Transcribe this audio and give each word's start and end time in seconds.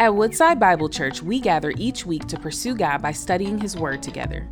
At 0.00 0.14
Woodside 0.14 0.58
Bible 0.58 0.88
Church, 0.88 1.22
we 1.22 1.40
gather 1.40 1.74
each 1.76 2.06
week 2.06 2.26
to 2.28 2.38
pursue 2.38 2.74
God 2.74 3.02
by 3.02 3.12
studying 3.12 3.58
His 3.58 3.76
Word 3.76 4.02
together. 4.02 4.48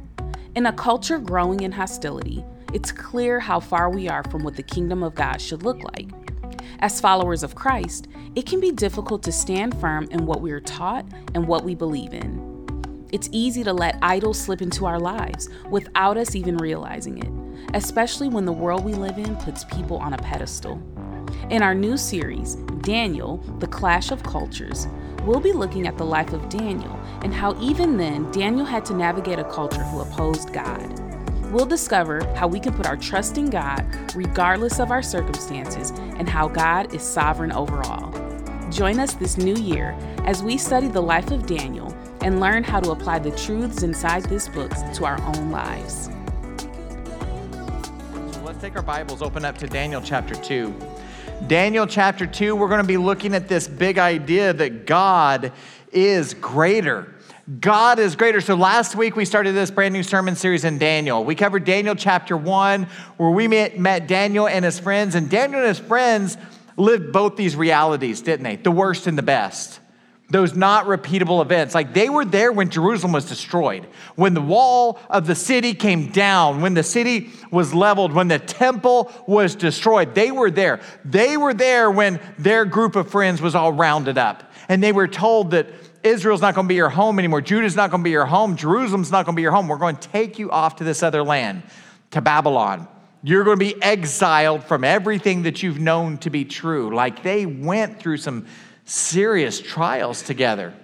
In 0.54 0.66
a 0.66 0.72
culture 0.74 1.16
growing 1.18 1.60
in 1.60 1.72
hostility, 1.72 2.44
it's 2.74 2.92
clear 2.92 3.40
how 3.40 3.58
far 3.58 3.88
we 3.88 4.10
are 4.10 4.22
from 4.24 4.44
what 4.44 4.56
the 4.56 4.62
kingdom 4.62 5.02
of 5.02 5.14
God 5.14 5.40
should 5.40 5.62
look 5.62 5.82
like. 5.94 6.10
As 6.80 7.00
followers 7.00 7.42
of 7.42 7.54
Christ, 7.54 8.08
it 8.34 8.44
can 8.44 8.60
be 8.60 8.72
difficult 8.72 9.22
to 9.22 9.32
stand 9.32 9.80
firm 9.80 10.06
in 10.10 10.26
what 10.26 10.42
we 10.42 10.52
are 10.52 10.60
taught 10.60 11.06
and 11.34 11.48
what 11.48 11.64
we 11.64 11.74
believe 11.74 12.12
in. 12.12 13.06
It's 13.10 13.30
easy 13.32 13.64
to 13.64 13.72
let 13.72 13.98
idols 14.02 14.38
slip 14.38 14.60
into 14.60 14.84
our 14.84 15.00
lives 15.00 15.48
without 15.70 16.18
us 16.18 16.34
even 16.34 16.58
realizing 16.58 17.22
it, 17.22 17.72
especially 17.74 18.28
when 18.28 18.44
the 18.44 18.52
world 18.52 18.84
we 18.84 18.92
live 18.92 19.16
in 19.16 19.34
puts 19.36 19.64
people 19.64 19.96
on 19.96 20.12
a 20.12 20.18
pedestal. 20.18 20.78
In 21.48 21.62
our 21.62 21.74
new 21.74 21.96
series, 21.96 22.56
Daniel, 22.82 23.38
The 23.60 23.66
Clash 23.66 24.10
of 24.10 24.22
Cultures, 24.22 24.86
we'll 25.22 25.40
be 25.40 25.52
looking 25.52 25.86
at 25.86 25.98
the 25.98 26.04
life 26.04 26.32
of 26.32 26.48
Daniel 26.48 26.98
and 27.22 27.34
how 27.34 27.60
even 27.60 27.96
then 27.96 28.30
Daniel 28.30 28.64
had 28.64 28.84
to 28.86 28.94
navigate 28.94 29.38
a 29.38 29.44
culture 29.44 29.82
who 29.84 30.00
opposed 30.00 30.52
God. 30.52 30.98
We'll 31.52 31.66
discover 31.66 32.24
how 32.34 32.46
we 32.46 32.60
can 32.60 32.74
put 32.74 32.86
our 32.86 32.96
trust 32.96 33.38
in 33.38 33.50
God 33.50 33.84
regardless 34.14 34.78
of 34.78 34.90
our 34.90 35.02
circumstances 35.02 35.90
and 35.90 36.28
how 36.28 36.48
God 36.48 36.94
is 36.94 37.02
sovereign 37.02 37.52
over 37.52 37.82
all. 37.84 38.12
Join 38.70 39.00
us 39.00 39.14
this 39.14 39.38
new 39.38 39.54
year 39.54 39.96
as 40.24 40.42
we 40.42 40.58
study 40.58 40.88
the 40.88 41.00
life 41.00 41.30
of 41.30 41.46
Daniel 41.46 41.96
and 42.20 42.40
learn 42.40 42.64
how 42.64 42.80
to 42.80 42.90
apply 42.90 43.18
the 43.18 43.30
truths 43.30 43.82
inside 43.82 44.24
this 44.24 44.48
book 44.48 44.70
to 44.94 45.04
our 45.06 45.20
own 45.22 45.50
lives. 45.50 46.10
So 48.32 48.42
let's 48.44 48.60
take 48.60 48.76
our 48.76 48.82
Bibles, 48.82 49.22
open 49.22 49.44
up 49.44 49.56
to 49.58 49.66
Daniel 49.66 50.02
chapter 50.02 50.34
2. 50.34 50.74
Daniel 51.46 51.86
chapter 51.86 52.26
2, 52.26 52.56
we're 52.56 52.68
going 52.68 52.82
to 52.82 52.86
be 52.86 52.96
looking 52.96 53.34
at 53.34 53.48
this 53.48 53.68
big 53.68 53.98
idea 53.98 54.52
that 54.52 54.86
God 54.86 55.52
is 55.92 56.34
greater. 56.34 57.14
God 57.60 57.98
is 57.98 58.16
greater. 58.16 58.40
So 58.40 58.54
last 58.54 58.96
week 58.96 59.16
we 59.16 59.24
started 59.24 59.52
this 59.52 59.70
brand 59.70 59.94
new 59.94 60.02
sermon 60.02 60.36
series 60.36 60.64
in 60.64 60.78
Daniel. 60.78 61.24
We 61.24 61.34
covered 61.34 61.64
Daniel 61.64 61.94
chapter 61.94 62.36
1, 62.36 62.84
where 63.16 63.30
we 63.30 63.48
met, 63.48 63.78
met 63.78 64.08
Daniel 64.08 64.48
and 64.48 64.64
his 64.64 64.78
friends. 64.78 65.14
And 65.14 65.30
Daniel 65.30 65.60
and 65.60 65.68
his 65.68 65.78
friends 65.78 66.36
lived 66.76 67.12
both 67.12 67.36
these 67.36 67.56
realities, 67.56 68.20
didn't 68.20 68.44
they? 68.44 68.56
The 68.56 68.70
worst 68.70 69.06
and 69.06 69.16
the 69.16 69.22
best 69.22 69.80
those 70.30 70.54
not 70.54 70.84
repeatable 70.84 71.40
events. 71.40 71.74
Like 71.74 71.94
they 71.94 72.10
were 72.10 72.24
there 72.24 72.52
when 72.52 72.68
Jerusalem 72.68 73.12
was 73.12 73.24
destroyed, 73.24 73.86
when 74.14 74.34
the 74.34 74.42
wall 74.42 75.00
of 75.08 75.26
the 75.26 75.34
city 75.34 75.72
came 75.72 76.10
down, 76.10 76.60
when 76.60 76.74
the 76.74 76.82
city 76.82 77.30
was 77.50 77.72
leveled, 77.72 78.12
when 78.12 78.28
the 78.28 78.38
temple 78.38 79.10
was 79.26 79.54
destroyed. 79.54 80.14
They 80.14 80.30
were 80.30 80.50
there. 80.50 80.80
They 81.04 81.36
were 81.36 81.54
there 81.54 81.90
when 81.90 82.20
their 82.38 82.66
group 82.66 82.94
of 82.94 83.10
friends 83.10 83.40
was 83.40 83.54
all 83.54 83.72
rounded 83.72 84.18
up. 84.18 84.52
And 84.68 84.82
they 84.82 84.92
were 84.92 85.08
told 85.08 85.52
that 85.52 85.68
Israel's 86.02 86.42
not 86.42 86.54
going 86.54 86.66
to 86.66 86.68
be 86.68 86.74
your 86.74 86.90
home 86.90 87.18
anymore. 87.18 87.40
Judah's 87.40 87.74
not 87.74 87.90
going 87.90 88.02
to 88.02 88.04
be 88.04 88.10
your 88.10 88.26
home. 88.26 88.54
Jerusalem's 88.54 89.10
not 89.10 89.24
going 89.24 89.34
to 89.34 89.36
be 89.36 89.42
your 89.42 89.52
home. 89.52 89.66
We're 89.66 89.78
going 89.78 89.96
to 89.96 90.08
take 90.10 90.38
you 90.38 90.50
off 90.50 90.76
to 90.76 90.84
this 90.84 91.02
other 91.02 91.22
land, 91.22 91.62
to 92.10 92.20
Babylon. 92.20 92.86
You're 93.22 93.44
going 93.44 93.58
to 93.58 93.64
be 93.64 93.82
exiled 93.82 94.62
from 94.64 94.84
everything 94.84 95.42
that 95.42 95.62
you've 95.62 95.80
known 95.80 96.18
to 96.18 96.30
be 96.30 96.44
true. 96.44 96.94
Like 96.94 97.22
they 97.22 97.46
went 97.46 97.98
through 97.98 98.18
some 98.18 98.46
serious 98.88 99.60
trials 99.60 100.22
together. 100.22 100.74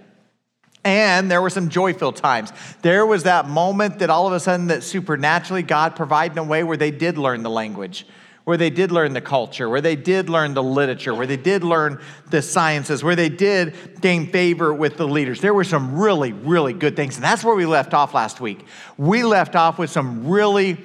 And 0.84 1.30
there 1.30 1.40
were 1.40 1.50
some 1.50 1.70
joyful 1.70 2.12
times. 2.12 2.52
There 2.82 3.06
was 3.06 3.22
that 3.22 3.48
moment 3.48 4.00
that 4.00 4.10
all 4.10 4.26
of 4.26 4.34
a 4.34 4.40
sudden, 4.40 4.66
that 4.66 4.82
supernaturally 4.82 5.62
God 5.62 5.96
provided 5.96 6.36
a 6.36 6.42
way 6.42 6.62
where 6.62 6.76
they 6.76 6.90
did 6.90 7.16
learn 7.16 7.42
the 7.42 7.48
language, 7.48 8.06
where 8.44 8.58
they 8.58 8.68
did 8.68 8.92
learn 8.92 9.14
the 9.14 9.22
culture, 9.22 9.66
where 9.70 9.80
they 9.80 9.96
did 9.96 10.28
learn 10.28 10.52
the 10.52 10.62
literature, 10.62 11.14
where 11.14 11.26
they 11.26 11.38
did 11.38 11.64
learn 11.64 11.98
the 12.28 12.42
sciences, 12.42 13.02
where 13.02 13.16
they 13.16 13.30
did 13.30 13.74
gain 14.02 14.30
favor 14.30 14.74
with 14.74 14.98
the 14.98 15.08
leaders. 15.08 15.40
There 15.40 15.54
were 15.54 15.64
some 15.64 15.98
really, 15.98 16.32
really 16.32 16.74
good 16.74 16.96
things. 16.96 17.14
And 17.14 17.24
that's 17.24 17.42
where 17.42 17.54
we 17.54 17.64
left 17.64 17.94
off 17.94 18.12
last 18.12 18.38
week. 18.38 18.66
We 18.98 19.22
left 19.22 19.56
off 19.56 19.78
with 19.78 19.88
some 19.88 20.28
really, 20.28 20.76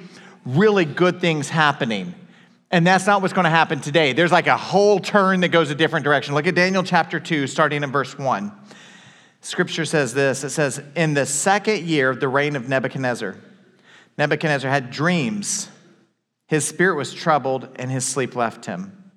really 0.46 0.86
good 0.86 1.20
things 1.20 1.50
happening. 1.50 2.14
And 2.70 2.86
that's 2.86 3.06
not 3.06 3.20
what's 3.20 3.34
going 3.34 3.44
to 3.44 3.50
happen 3.50 3.80
today. 3.80 4.12
There's 4.12 4.30
like 4.30 4.46
a 4.46 4.56
whole 4.56 5.00
turn 5.00 5.40
that 5.40 5.48
goes 5.48 5.70
a 5.70 5.74
different 5.74 6.04
direction. 6.04 6.34
Look 6.34 6.46
at 6.46 6.54
Daniel 6.54 6.84
chapter 6.84 7.18
2, 7.18 7.46
starting 7.46 7.82
in 7.82 7.90
verse 7.90 8.16
1. 8.16 8.52
Scripture 9.40 9.84
says 9.84 10.14
this 10.14 10.44
it 10.44 10.50
says, 10.50 10.80
In 10.94 11.14
the 11.14 11.26
second 11.26 11.84
year 11.84 12.10
of 12.10 12.20
the 12.20 12.28
reign 12.28 12.54
of 12.54 12.68
Nebuchadnezzar, 12.68 13.36
Nebuchadnezzar 14.18 14.70
had 14.70 14.90
dreams. 14.90 15.68
His 16.46 16.66
spirit 16.66 16.96
was 16.96 17.14
troubled, 17.14 17.68
and 17.76 17.90
his 17.90 18.04
sleep 18.04 18.34
left 18.34 18.66
him. 18.66 19.12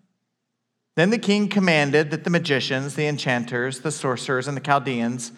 Then 0.95 1.09
the 1.09 1.17
king 1.17 1.49
commanded 1.49 2.11
that 2.11 2.23
the 2.23 2.29
magicians, 2.29 2.93
the 2.93 3.07
enchanters, 3.07 3.79
the 3.79 3.91
sorcerers, 3.91 4.47
and 4.47 4.55
the 4.55 4.61
Chaldeans 4.61 5.31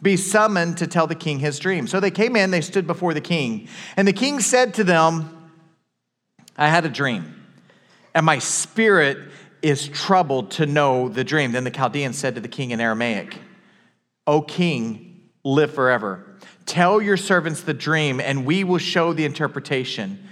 be 0.00 0.16
summoned 0.16 0.78
to 0.78 0.86
tell 0.86 1.06
the 1.06 1.14
king 1.14 1.38
his 1.38 1.58
dream. 1.58 1.86
So 1.86 2.00
they 2.00 2.10
came 2.10 2.36
in, 2.36 2.50
they 2.50 2.62
stood 2.62 2.86
before 2.86 3.14
the 3.14 3.20
king. 3.20 3.68
And 3.96 4.08
the 4.08 4.12
king 4.12 4.40
said 4.40 4.74
to 4.74 4.84
them, 4.84 5.50
I 6.56 6.68
had 6.68 6.84
a 6.84 6.88
dream 6.88 7.41
and 8.14 8.26
my 8.26 8.38
spirit 8.38 9.18
is 9.62 9.88
troubled 9.88 10.50
to 10.52 10.66
know 10.66 11.08
the 11.08 11.24
dream. 11.24 11.52
Then 11.52 11.64
the 11.64 11.70
Chaldean 11.70 12.12
said 12.12 12.34
to 12.34 12.40
the 12.40 12.48
king 12.48 12.70
in 12.70 12.80
Aramaic, 12.80 13.38
O 14.26 14.42
king, 14.42 15.30
live 15.44 15.72
forever. 15.72 16.36
Tell 16.66 17.02
your 17.02 17.16
servants 17.16 17.62
the 17.62 17.74
dream, 17.74 18.20
and 18.20 18.46
we 18.46 18.64
will 18.64 18.78
show 18.78 19.12
the 19.12 19.24
interpretation. 19.24 20.28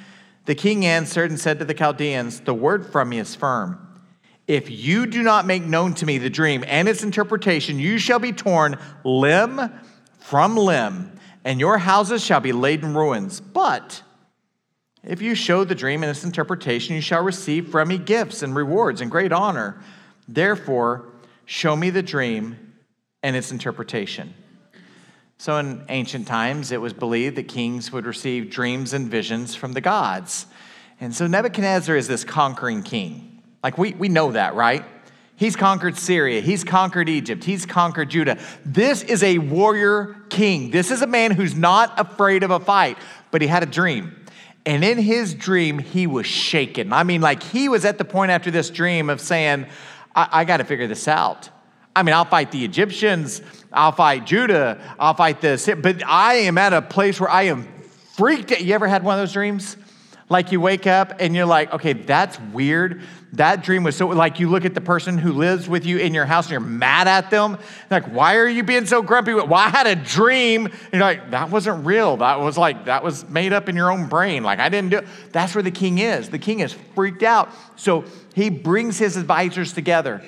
The 0.46 0.54
king 0.54 0.84
answered 0.84 1.30
and 1.30 1.38
said 1.38 1.58
to 1.58 1.64
the 1.64 1.74
Chaldeans, 1.74 2.40
The 2.40 2.54
word 2.54 2.86
from 2.86 3.10
me 3.10 3.18
is 3.18 3.34
firm. 3.34 3.86
If 4.46 4.70
you 4.70 5.06
do 5.06 5.22
not 5.22 5.46
make 5.46 5.62
known 5.62 5.94
to 5.94 6.06
me 6.06 6.18
the 6.18 6.30
dream 6.30 6.64
and 6.66 6.88
its 6.88 7.04
interpretation, 7.04 7.78
you 7.78 7.98
shall 7.98 8.18
be 8.18 8.32
torn 8.32 8.76
limb 9.04 9.60
from 10.18 10.56
limb, 10.56 11.12
and 11.44 11.60
your 11.60 11.78
houses 11.78 12.24
shall 12.24 12.40
be 12.40 12.52
laid 12.52 12.82
in 12.82 12.94
ruins. 12.94 13.40
But 13.40 14.02
if 15.02 15.22
you 15.22 15.34
show 15.34 15.64
the 15.64 15.74
dream 15.74 16.02
and 16.02 16.10
its 16.10 16.24
interpretation, 16.24 16.94
you 16.94 17.00
shall 17.00 17.22
receive 17.22 17.68
from 17.68 17.88
me 17.88 17.98
gifts 17.98 18.42
and 18.42 18.54
rewards 18.54 19.00
and 19.00 19.10
great 19.10 19.32
honor. 19.32 19.80
Therefore, 20.28 21.06
show 21.46 21.74
me 21.74 21.90
the 21.90 22.02
dream 22.02 22.74
and 23.22 23.34
its 23.34 23.50
interpretation. 23.50 24.34
So, 25.38 25.56
in 25.56 25.84
ancient 25.88 26.26
times, 26.26 26.70
it 26.70 26.82
was 26.82 26.92
believed 26.92 27.36
that 27.36 27.48
kings 27.48 27.90
would 27.92 28.04
receive 28.04 28.50
dreams 28.50 28.92
and 28.92 29.08
visions 29.08 29.54
from 29.54 29.72
the 29.72 29.80
gods. 29.80 30.44
And 31.00 31.14
so, 31.14 31.26
Nebuchadnezzar 31.26 31.96
is 31.96 32.06
this 32.06 32.24
conquering 32.24 32.82
king. 32.82 33.42
Like, 33.62 33.78
we, 33.78 33.94
we 33.94 34.10
know 34.10 34.32
that, 34.32 34.54
right? 34.54 34.84
He's 35.36 35.56
conquered 35.56 35.96
Syria. 35.96 36.42
He's 36.42 36.62
conquered 36.62 37.08
Egypt. 37.08 37.44
He's 37.44 37.64
conquered 37.64 38.10
Judah. 38.10 38.38
This 38.66 39.02
is 39.02 39.22
a 39.22 39.38
warrior 39.38 40.14
king. 40.28 40.70
This 40.70 40.90
is 40.90 41.00
a 41.00 41.06
man 41.06 41.30
who's 41.30 41.54
not 41.54 41.98
afraid 41.98 42.42
of 42.42 42.50
a 42.50 42.60
fight, 42.60 42.98
but 43.30 43.40
he 43.40 43.48
had 43.48 43.62
a 43.62 43.66
dream. 43.66 44.14
And 44.66 44.84
in 44.84 44.98
his 44.98 45.34
dream, 45.34 45.78
he 45.78 46.06
was 46.06 46.26
shaken. 46.26 46.92
I 46.92 47.02
mean, 47.02 47.20
like 47.20 47.42
he 47.42 47.68
was 47.68 47.84
at 47.84 47.98
the 47.98 48.04
point 48.04 48.30
after 48.30 48.50
this 48.50 48.70
dream 48.70 49.08
of 49.08 49.20
saying, 49.20 49.66
I, 50.14 50.28
I 50.32 50.44
got 50.44 50.58
to 50.58 50.64
figure 50.64 50.86
this 50.86 51.08
out. 51.08 51.48
I 51.94 52.02
mean, 52.02 52.14
I'll 52.14 52.24
fight 52.24 52.52
the 52.52 52.64
Egyptians, 52.64 53.42
I'll 53.72 53.92
fight 53.92 54.24
Judah, 54.24 54.94
I'll 54.98 55.14
fight 55.14 55.40
this, 55.40 55.68
but 55.82 56.06
I 56.06 56.34
am 56.34 56.56
at 56.56 56.72
a 56.72 56.82
place 56.82 57.18
where 57.18 57.30
I 57.30 57.44
am 57.44 57.66
freaked 58.16 58.52
out. 58.52 58.60
You 58.60 58.74
ever 58.74 58.86
had 58.86 59.02
one 59.02 59.18
of 59.18 59.20
those 59.20 59.32
dreams? 59.32 59.76
Like 60.30 60.52
you 60.52 60.60
wake 60.60 60.86
up 60.86 61.14
and 61.18 61.34
you're 61.34 61.44
like, 61.44 61.72
okay, 61.74 61.92
that's 61.92 62.38
weird. 62.52 63.02
That 63.32 63.64
dream 63.64 63.82
was 63.82 63.96
so, 63.96 64.06
like 64.06 64.38
you 64.38 64.48
look 64.48 64.64
at 64.64 64.74
the 64.74 64.80
person 64.80 65.18
who 65.18 65.32
lives 65.32 65.68
with 65.68 65.84
you 65.84 65.98
in 65.98 66.14
your 66.14 66.24
house 66.24 66.46
and 66.46 66.52
you're 66.52 66.60
mad 66.60 67.08
at 67.08 67.30
them. 67.30 67.58
Like, 67.90 68.04
why 68.04 68.36
are 68.36 68.48
you 68.48 68.62
being 68.62 68.86
so 68.86 69.02
grumpy? 69.02 69.34
Well, 69.34 69.52
I 69.52 69.68
had 69.68 69.88
a 69.88 69.96
dream. 69.96 70.66
And 70.66 70.92
you're 70.92 71.02
like, 71.02 71.32
that 71.32 71.50
wasn't 71.50 71.84
real. 71.84 72.18
That 72.18 72.38
was 72.38 72.56
like, 72.56 72.84
that 72.84 73.02
was 73.02 73.28
made 73.28 73.52
up 73.52 73.68
in 73.68 73.74
your 73.74 73.90
own 73.90 74.06
brain. 74.06 74.44
Like, 74.44 74.60
I 74.60 74.68
didn't 74.68 74.90
do 74.90 74.98
it. 74.98 75.08
That's 75.32 75.52
where 75.52 75.62
the 75.62 75.72
king 75.72 75.98
is. 75.98 76.30
The 76.30 76.38
king 76.38 76.60
is 76.60 76.72
freaked 76.94 77.24
out. 77.24 77.50
So 77.74 78.04
he 78.32 78.50
brings 78.50 78.98
his 78.98 79.16
advisors 79.16 79.72
together. 79.72 80.22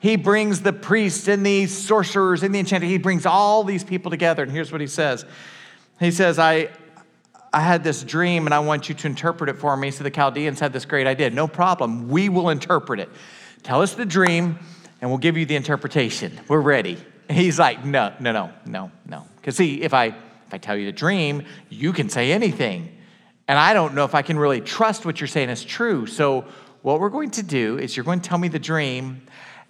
He 0.00 0.16
brings 0.16 0.60
the 0.60 0.74
priests 0.74 1.28
and 1.28 1.44
the 1.46 1.66
sorcerers 1.66 2.42
and 2.42 2.54
the 2.54 2.58
enchanters. 2.58 2.90
He 2.90 2.98
brings 2.98 3.24
all 3.24 3.64
these 3.64 3.84
people 3.84 4.10
together. 4.10 4.42
And 4.42 4.52
here's 4.52 4.70
what 4.70 4.82
he 4.82 4.86
says 4.86 5.24
He 5.98 6.10
says, 6.10 6.38
I, 6.38 6.68
I 7.56 7.60
had 7.60 7.82
this 7.82 8.02
dream 8.02 8.46
and 8.46 8.52
I 8.52 8.58
want 8.58 8.90
you 8.90 8.94
to 8.94 9.06
interpret 9.06 9.48
it 9.48 9.56
for 9.56 9.74
me. 9.78 9.90
So 9.90 10.04
the 10.04 10.10
Chaldeans 10.10 10.60
had 10.60 10.74
this 10.74 10.84
great 10.84 11.06
idea. 11.06 11.30
No 11.30 11.48
problem. 11.48 12.10
We 12.10 12.28
will 12.28 12.50
interpret 12.50 13.00
it. 13.00 13.08
Tell 13.62 13.80
us 13.80 13.94
the 13.94 14.04
dream 14.04 14.58
and 15.00 15.10
we'll 15.10 15.16
give 15.16 15.38
you 15.38 15.46
the 15.46 15.56
interpretation. 15.56 16.38
We're 16.48 16.60
ready. 16.60 16.98
And 17.30 17.38
he's 17.38 17.58
like, 17.58 17.82
no, 17.82 18.12
no, 18.20 18.32
no, 18.32 18.52
no, 18.66 18.90
no. 19.06 19.26
Because 19.36 19.56
see, 19.56 19.80
if 19.80 19.94
I 19.94 20.08
if 20.08 20.52
I 20.52 20.58
tell 20.58 20.76
you 20.76 20.84
the 20.84 20.92
dream, 20.92 21.46
you 21.70 21.94
can 21.94 22.10
say 22.10 22.30
anything. 22.30 22.94
And 23.48 23.58
I 23.58 23.72
don't 23.72 23.94
know 23.94 24.04
if 24.04 24.14
I 24.14 24.20
can 24.20 24.38
really 24.38 24.60
trust 24.60 25.06
what 25.06 25.18
you're 25.18 25.26
saying 25.26 25.48
is 25.48 25.64
true. 25.64 26.04
So 26.04 26.44
what 26.82 27.00
we're 27.00 27.08
going 27.08 27.30
to 27.32 27.42
do 27.42 27.78
is 27.78 27.96
you're 27.96 28.04
going 28.04 28.20
to 28.20 28.28
tell 28.28 28.36
me 28.36 28.48
the 28.48 28.58
dream 28.58 29.22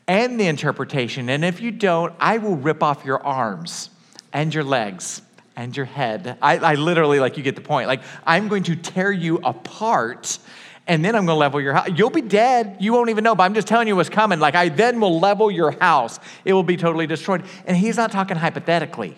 and 0.08 0.40
the 0.40 0.48
interpretation. 0.48 1.28
And 1.28 1.44
if 1.44 1.60
you 1.60 1.70
don't, 1.70 2.12
I 2.18 2.38
will 2.38 2.56
rip 2.56 2.82
off 2.82 3.04
your 3.04 3.24
arms 3.24 3.90
and 4.32 4.52
your 4.52 4.64
legs 4.64 5.22
and 5.56 5.76
your 5.76 5.86
head. 5.86 6.38
I, 6.42 6.58
I 6.58 6.74
literally, 6.74 7.18
like, 7.18 7.36
you 7.36 7.42
get 7.42 7.56
the 7.56 7.62
point. 7.62 7.88
Like, 7.88 8.02
I'm 8.24 8.48
going 8.48 8.64
to 8.64 8.76
tear 8.76 9.10
you 9.10 9.38
apart 9.38 10.38
and 10.88 11.04
then 11.04 11.16
I'm 11.16 11.26
going 11.26 11.34
to 11.34 11.40
level 11.40 11.60
your 11.60 11.74
house. 11.74 11.88
You'll 11.94 12.10
be 12.10 12.22
dead. 12.22 12.76
You 12.78 12.92
won't 12.92 13.10
even 13.10 13.24
know, 13.24 13.34
but 13.34 13.42
I'm 13.42 13.54
just 13.54 13.66
telling 13.66 13.88
you 13.88 13.96
what's 13.96 14.08
coming. 14.08 14.38
Like, 14.38 14.54
I 14.54 14.68
then 14.68 15.00
will 15.00 15.18
level 15.18 15.50
your 15.50 15.72
house. 15.72 16.20
It 16.44 16.52
will 16.52 16.62
be 16.62 16.76
totally 16.76 17.06
destroyed. 17.06 17.44
And 17.66 17.76
he's 17.76 17.96
not 17.96 18.12
talking 18.12 18.36
hypothetically. 18.36 19.16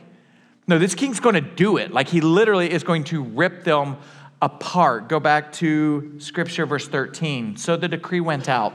No, 0.67 0.79
this 0.79 0.95
king's 0.95 1.21
going 1.21 1.35
to 1.35 1.43
do 1.43 1.77
it. 1.77 1.93
Like, 1.93 2.09
he 2.09 2.21
literally 2.21 2.71
is 2.71 2.85
going 2.85 3.05
to 3.05 3.23
rip 3.23 3.65
them 3.65 3.99
apart. 4.41 5.09
Go 5.09 5.21
back 5.21 5.53
to 5.55 6.15
scripture, 6.19 6.65
verse 6.65 6.89
13. 6.89 7.57
So 7.57 7.77
the 7.77 7.89
decree 7.89 8.21
went 8.21 8.49
out, 8.49 8.75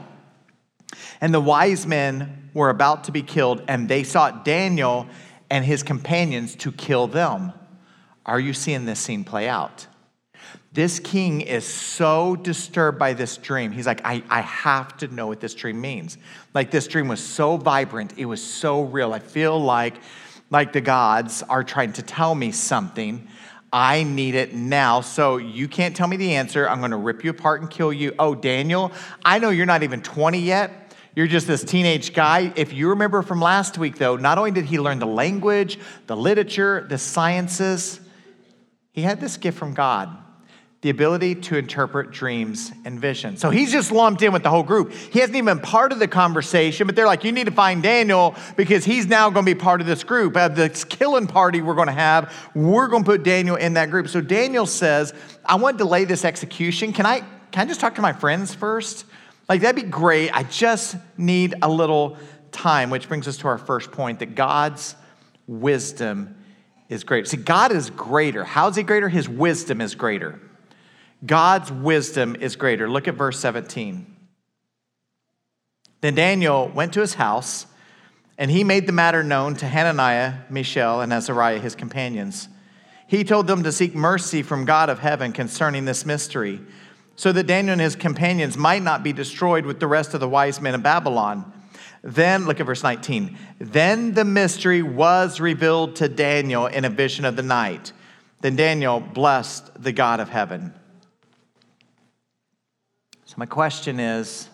and 1.20 1.34
the 1.34 1.40
wise 1.40 1.86
men 1.86 2.50
were 2.54 2.70
about 2.70 3.04
to 3.04 3.12
be 3.12 3.22
killed, 3.22 3.62
and 3.66 3.88
they 3.88 4.04
sought 4.04 4.44
Daniel 4.44 5.08
and 5.50 5.64
his 5.64 5.82
companions 5.82 6.54
to 6.56 6.72
kill 6.72 7.06
them. 7.06 7.52
Are 8.26 8.40
you 8.40 8.52
seeing 8.52 8.86
this 8.86 9.00
scene 9.00 9.24
play 9.24 9.48
out? 9.48 9.86
This 10.72 10.98
king 10.98 11.40
is 11.40 11.64
so 11.64 12.34
disturbed 12.34 12.98
by 12.98 13.12
this 13.12 13.36
dream. 13.36 13.70
He's 13.70 13.86
like, 13.86 14.00
I, 14.04 14.24
I 14.28 14.40
have 14.40 14.96
to 14.98 15.08
know 15.08 15.28
what 15.28 15.40
this 15.40 15.54
dream 15.54 15.80
means. 15.80 16.18
Like, 16.52 16.72
this 16.72 16.88
dream 16.88 17.06
was 17.06 17.20
so 17.20 17.56
vibrant, 17.56 18.14
it 18.16 18.24
was 18.24 18.42
so 18.42 18.82
real. 18.82 19.12
I 19.12 19.20
feel 19.20 19.58
like, 19.58 19.94
like 20.50 20.72
the 20.72 20.80
gods 20.80 21.44
are 21.44 21.62
trying 21.62 21.92
to 21.94 22.02
tell 22.02 22.34
me 22.34 22.50
something. 22.50 23.28
I 23.72 24.04
need 24.04 24.36
it 24.36 24.54
now. 24.54 25.00
So 25.00 25.36
you 25.36 25.66
can't 25.66 25.96
tell 25.96 26.06
me 26.06 26.16
the 26.16 26.34
answer. 26.34 26.68
I'm 26.68 26.78
going 26.78 26.92
to 26.92 26.96
rip 26.96 27.24
you 27.24 27.30
apart 27.30 27.60
and 27.60 27.68
kill 27.68 27.92
you. 27.92 28.14
Oh, 28.20 28.34
Daniel, 28.34 28.92
I 29.24 29.40
know 29.40 29.50
you're 29.50 29.66
not 29.66 29.82
even 29.82 30.00
20 30.00 30.38
yet. 30.38 30.83
You're 31.14 31.26
just 31.26 31.46
this 31.46 31.62
teenage 31.62 32.12
guy. 32.12 32.52
If 32.56 32.72
you 32.72 32.90
remember 32.90 33.22
from 33.22 33.40
last 33.40 33.78
week, 33.78 33.98
though, 33.98 34.16
not 34.16 34.38
only 34.38 34.50
did 34.50 34.64
he 34.64 34.78
learn 34.78 34.98
the 34.98 35.06
language, 35.06 35.78
the 36.06 36.16
literature, 36.16 36.86
the 36.88 36.98
sciences, 36.98 38.00
he 38.92 39.02
had 39.02 39.20
this 39.20 39.36
gift 39.36 39.58
from 39.58 39.74
God 39.74 40.16
the 40.84 40.90
ability 40.90 41.34
to 41.34 41.56
interpret 41.56 42.10
dreams 42.10 42.70
and 42.84 43.00
visions. 43.00 43.40
So 43.40 43.48
he's 43.48 43.72
just 43.72 43.90
lumped 43.90 44.20
in 44.20 44.34
with 44.34 44.42
the 44.42 44.50
whole 44.50 44.62
group. 44.62 44.92
He 44.92 45.18
hasn't 45.18 45.34
even 45.34 45.56
been 45.56 45.60
part 45.60 45.92
of 45.92 45.98
the 45.98 46.06
conversation, 46.06 46.86
but 46.86 46.94
they're 46.94 47.06
like, 47.06 47.24
you 47.24 47.32
need 47.32 47.46
to 47.46 47.52
find 47.52 47.82
Daniel 47.82 48.34
because 48.54 48.84
he's 48.84 49.06
now 49.06 49.30
going 49.30 49.46
to 49.46 49.54
be 49.54 49.58
part 49.58 49.80
of 49.80 49.86
this 49.86 50.04
group. 50.04 50.36
At 50.36 50.56
this 50.56 50.84
killing 50.84 51.26
party 51.26 51.62
we're 51.62 51.74
going 51.74 51.86
to 51.86 51.92
have, 51.92 52.30
we're 52.54 52.88
going 52.88 53.02
to 53.02 53.10
put 53.10 53.22
Daniel 53.22 53.56
in 53.56 53.72
that 53.72 53.88
group. 53.88 54.08
So 54.08 54.20
Daniel 54.20 54.66
says, 54.66 55.14
I 55.46 55.54
want 55.54 55.78
to 55.78 55.84
delay 55.84 56.04
this 56.04 56.22
execution. 56.22 56.92
Can 56.92 57.06
I, 57.06 57.20
can 57.50 57.62
I 57.62 57.64
just 57.64 57.80
talk 57.80 57.94
to 57.94 58.02
my 58.02 58.12
friends 58.12 58.54
first? 58.54 59.06
Like, 59.48 59.60
that'd 59.60 59.82
be 59.82 59.88
great. 59.88 60.30
I 60.30 60.42
just 60.42 60.96
need 61.16 61.54
a 61.60 61.68
little 61.68 62.16
time, 62.50 62.90
which 62.90 63.08
brings 63.08 63.28
us 63.28 63.36
to 63.38 63.48
our 63.48 63.58
first 63.58 63.92
point 63.92 64.20
that 64.20 64.34
God's 64.34 64.96
wisdom 65.46 66.36
is 66.88 67.04
greater. 67.04 67.26
See, 67.26 67.36
God 67.36 67.72
is 67.72 67.90
greater. 67.90 68.44
How's 68.44 68.76
he 68.76 68.82
greater? 68.82 69.08
His 69.08 69.28
wisdom 69.28 69.80
is 69.80 69.94
greater. 69.94 70.40
God's 71.24 71.70
wisdom 71.72 72.36
is 72.36 72.56
greater. 72.56 72.88
Look 72.88 73.08
at 73.08 73.14
verse 73.14 73.38
17. 73.40 74.06
Then 76.00 76.14
Daniel 76.14 76.68
went 76.68 76.92
to 76.94 77.00
his 77.00 77.14
house, 77.14 77.66
and 78.36 78.50
he 78.50 78.62
made 78.62 78.86
the 78.86 78.92
matter 78.92 79.22
known 79.22 79.54
to 79.56 79.66
Hananiah, 79.66 80.34
Mishael, 80.50 81.00
and 81.00 81.12
Azariah, 81.12 81.58
his 81.58 81.74
companions. 81.74 82.48
He 83.06 83.24
told 83.24 83.46
them 83.46 83.62
to 83.62 83.72
seek 83.72 83.94
mercy 83.94 84.42
from 84.42 84.64
God 84.64 84.90
of 84.90 84.98
heaven 84.98 85.32
concerning 85.32 85.84
this 85.84 86.04
mystery, 86.04 86.60
so 87.16 87.32
that 87.32 87.46
Daniel 87.46 87.72
and 87.72 87.80
his 87.80 87.96
companions 87.96 88.56
might 88.56 88.82
not 88.82 89.02
be 89.02 89.12
destroyed 89.12 89.66
with 89.66 89.80
the 89.80 89.86
rest 89.86 90.14
of 90.14 90.20
the 90.20 90.28
wise 90.28 90.60
men 90.60 90.74
of 90.74 90.82
Babylon. 90.82 91.52
Then, 92.02 92.44
look 92.44 92.60
at 92.60 92.66
verse 92.66 92.82
19. 92.82 93.38
Then 93.58 94.12
the 94.12 94.24
mystery 94.24 94.82
was 94.82 95.40
revealed 95.40 95.96
to 95.96 96.08
Daniel 96.08 96.66
in 96.66 96.84
a 96.84 96.90
vision 96.90 97.24
of 97.24 97.36
the 97.36 97.42
night. 97.42 97.92
Then 98.40 98.56
Daniel 98.56 99.00
blessed 99.00 99.82
the 99.82 99.92
God 99.92 100.20
of 100.20 100.28
heaven. 100.28 100.74
So, 103.24 103.34
my 103.38 103.46
question 103.46 104.00
is 104.00 104.48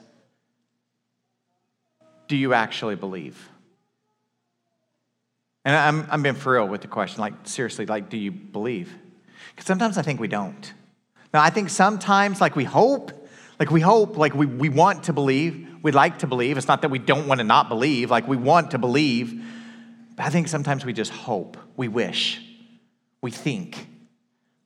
do 2.28 2.36
you 2.36 2.54
actually 2.54 2.94
believe? 2.94 3.48
And 5.64 5.76
I'm, 5.76 6.06
I'm 6.10 6.22
being 6.22 6.36
for 6.36 6.52
real 6.52 6.68
with 6.68 6.80
the 6.80 6.86
question. 6.86 7.20
Like, 7.20 7.34
seriously, 7.42 7.86
like, 7.86 8.08
do 8.08 8.16
you 8.16 8.30
believe? 8.30 8.94
Because 9.50 9.66
sometimes 9.66 9.98
I 9.98 10.02
think 10.02 10.20
we 10.20 10.28
don't. 10.28 10.72
Now, 11.32 11.42
I 11.42 11.50
think 11.50 11.70
sometimes, 11.70 12.40
like, 12.40 12.56
we 12.56 12.64
hope, 12.64 13.12
like, 13.58 13.70
we 13.70 13.80
hope, 13.80 14.16
like, 14.16 14.34
we, 14.34 14.46
we 14.46 14.68
want 14.68 15.04
to 15.04 15.12
believe, 15.12 15.68
we'd 15.82 15.94
like 15.94 16.18
to 16.20 16.26
believe. 16.26 16.58
It's 16.58 16.68
not 16.68 16.82
that 16.82 16.90
we 16.90 16.98
don't 16.98 17.26
want 17.26 17.38
to 17.38 17.44
not 17.44 17.68
believe, 17.68 18.10
like, 18.10 18.26
we 18.26 18.36
want 18.36 18.72
to 18.72 18.78
believe. 18.78 19.44
But 20.16 20.26
I 20.26 20.30
think 20.30 20.48
sometimes 20.48 20.84
we 20.84 20.92
just 20.92 21.12
hope, 21.12 21.56
we 21.76 21.88
wish, 21.88 22.40
we 23.20 23.30
think. 23.30 23.89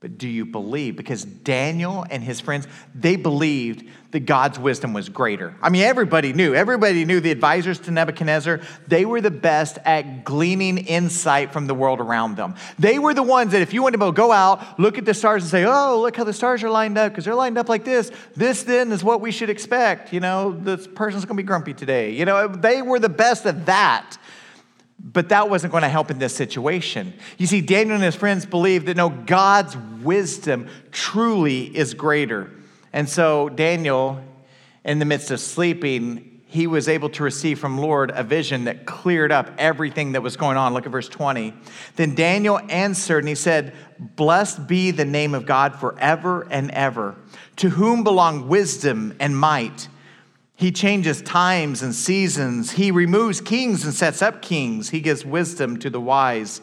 But 0.04 0.18
do 0.18 0.28
you 0.28 0.44
believe? 0.44 0.96
Because 0.96 1.24
Daniel 1.24 2.04
and 2.10 2.22
his 2.22 2.38
friends, 2.38 2.68
they 2.94 3.16
believed 3.16 3.88
that 4.10 4.26
God's 4.26 4.58
wisdom 4.58 4.92
was 4.92 5.08
greater. 5.08 5.56
I 5.62 5.70
mean, 5.70 5.80
everybody 5.80 6.34
knew. 6.34 6.54
Everybody 6.54 7.06
knew 7.06 7.20
the 7.20 7.30
advisors 7.30 7.78
to 7.78 7.90
Nebuchadnezzar, 7.90 8.60
they 8.86 9.06
were 9.06 9.22
the 9.22 9.30
best 9.30 9.78
at 9.86 10.22
gleaning 10.22 10.76
insight 10.76 11.54
from 11.54 11.66
the 11.66 11.74
world 11.74 12.00
around 12.00 12.36
them. 12.36 12.54
They 12.78 12.98
were 12.98 13.14
the 13.14 13.22
ones 13.22 13.52
that 13.52 13.62
if 13.62 13.72
you 13.72 13.82
wanted 13.82 14.00
to 14.00 14.12
go 14.12 14.30
out, 14.30 14.78
look 14.78 14.98
at 14.98 15.06
the 15.06 15.14
stars 15.14 15.44
and 15.44 15.50
say, 15.50 15.64
oh, 15.64 15.98
look 16.02 16.16
how 16.16 16.24
the 16.24 16.34
stars 16.34 16.62
are 16.62 16.70
lined 16.70 16.98
up, 16.98 17.10
because 17.10 17.24
they're 17.24 17.34
lined 17.34 17.56
up 17.56 17.70
like 17.70 17.86
this. 17.86 18.12
This 18.36 18.62
then 18.62 18.92
is 18.92 19.02
what 19.02 19.22
we 19.22 19.30
should 19.30 19.48
expect. 19.48 20.12
You 20.12 20.20
know, 20.20 20.52
this 20.52 20.86
person's 20.86 21.24
going 21.24 21.38
to 21.38 21.42
be 21.42 21.46
grumpy 21.46 21.72
today. 21.72 22.10
You 22.10 22.26
know, 22.26 22.46
they 22.46 22.82
were 22.82 22.98
the 22.98 23.08
best 23.08 23.46
at 23.46 23.64
that. 23.64 24.18
But 25.04 25.28
that 25.28 25.50
wasn't 25.50 25.70
going 25.70 25.82
to 25.82 25.88
help 25.88 26.10
in 26.10 26.18
this 26.18 26.34
situation. 26.34 27.12
You 27.36 27.46
see, 27.46 27.60
Daniel 27.60 27.94
and 27.94 28.02
his 28.02 28.14
friends 28.14 28.46
believed 28.46 28.86
that 28.86 28.96
no, 28.96 29.10
God's 29.10 29.76
wisdom 29.76 30.68
truly 30.92 31.64
is 31.76 31.92
greater. 31.92 32.50
And 32.90 33.06
so, 33.06 33.50
Daniel, 33.50 34.24
in 34.82 35.00
the 35.00 35.04
midst 35.04 35.30
of 35.30 35.40
sleeping, 35.40 36.40
he 36.46 36.66
was 36.66 36.88
able 36.88 37.10
to 37.10 37.22
receive 37.22 37.58
from 37.58 37.76
Lord 37.76 38.12
a 38.14 38.22
vision 38.22 38.64
that 38.64 38.86
cleared 38.86 39.30
up 39.30 39.50
everything 39.58 40.12
that 40.12 40.22
was 40.22 40.36
going 40.36 40.56
on. 40.56 40.72
Look 40.72 40.86
at 40.86 40.92
verse 40.92 41.08
20. 41.08 41.52
Then 41.96 42.14
Daniel 42.14 42.60
answered 42.70 43.18
and 43.18 43.28
he 43.28 43.34
said, 43.34 43.74
Blessed 43.98 44.66
be 44.66 44.90
the 44.90 45.04
name 45.04 45.34
of 45.34 45.44
God 45.44 45.74
forever 45.74 46.46
and 46.50 46.70
ever, 46.70 47.16
to 47.56 47.70
whom 47.70 48.04
belong 48.04 48.48
wisdom 48.48 49.14
and 49.20 49.36
might. 49.36 49.88
He 50.56 50.70
changes 50.70 51.20
times 51.22 51.82
and 51.82 51.94
seasons. 51.94 52.72
He 52.72 52.90
removes 52.90 53.40
kings 53.40 53.84
and 53.84 53.92
sets 53.92 54.22
up 54.22 54.40
kings. 54.40 54.90
He 54.90 55.00
gives 55.00 55.24
wisdom 55.24 55.78
to 55.78 55.90
the 55.90 56.00
wise 56.00 56.60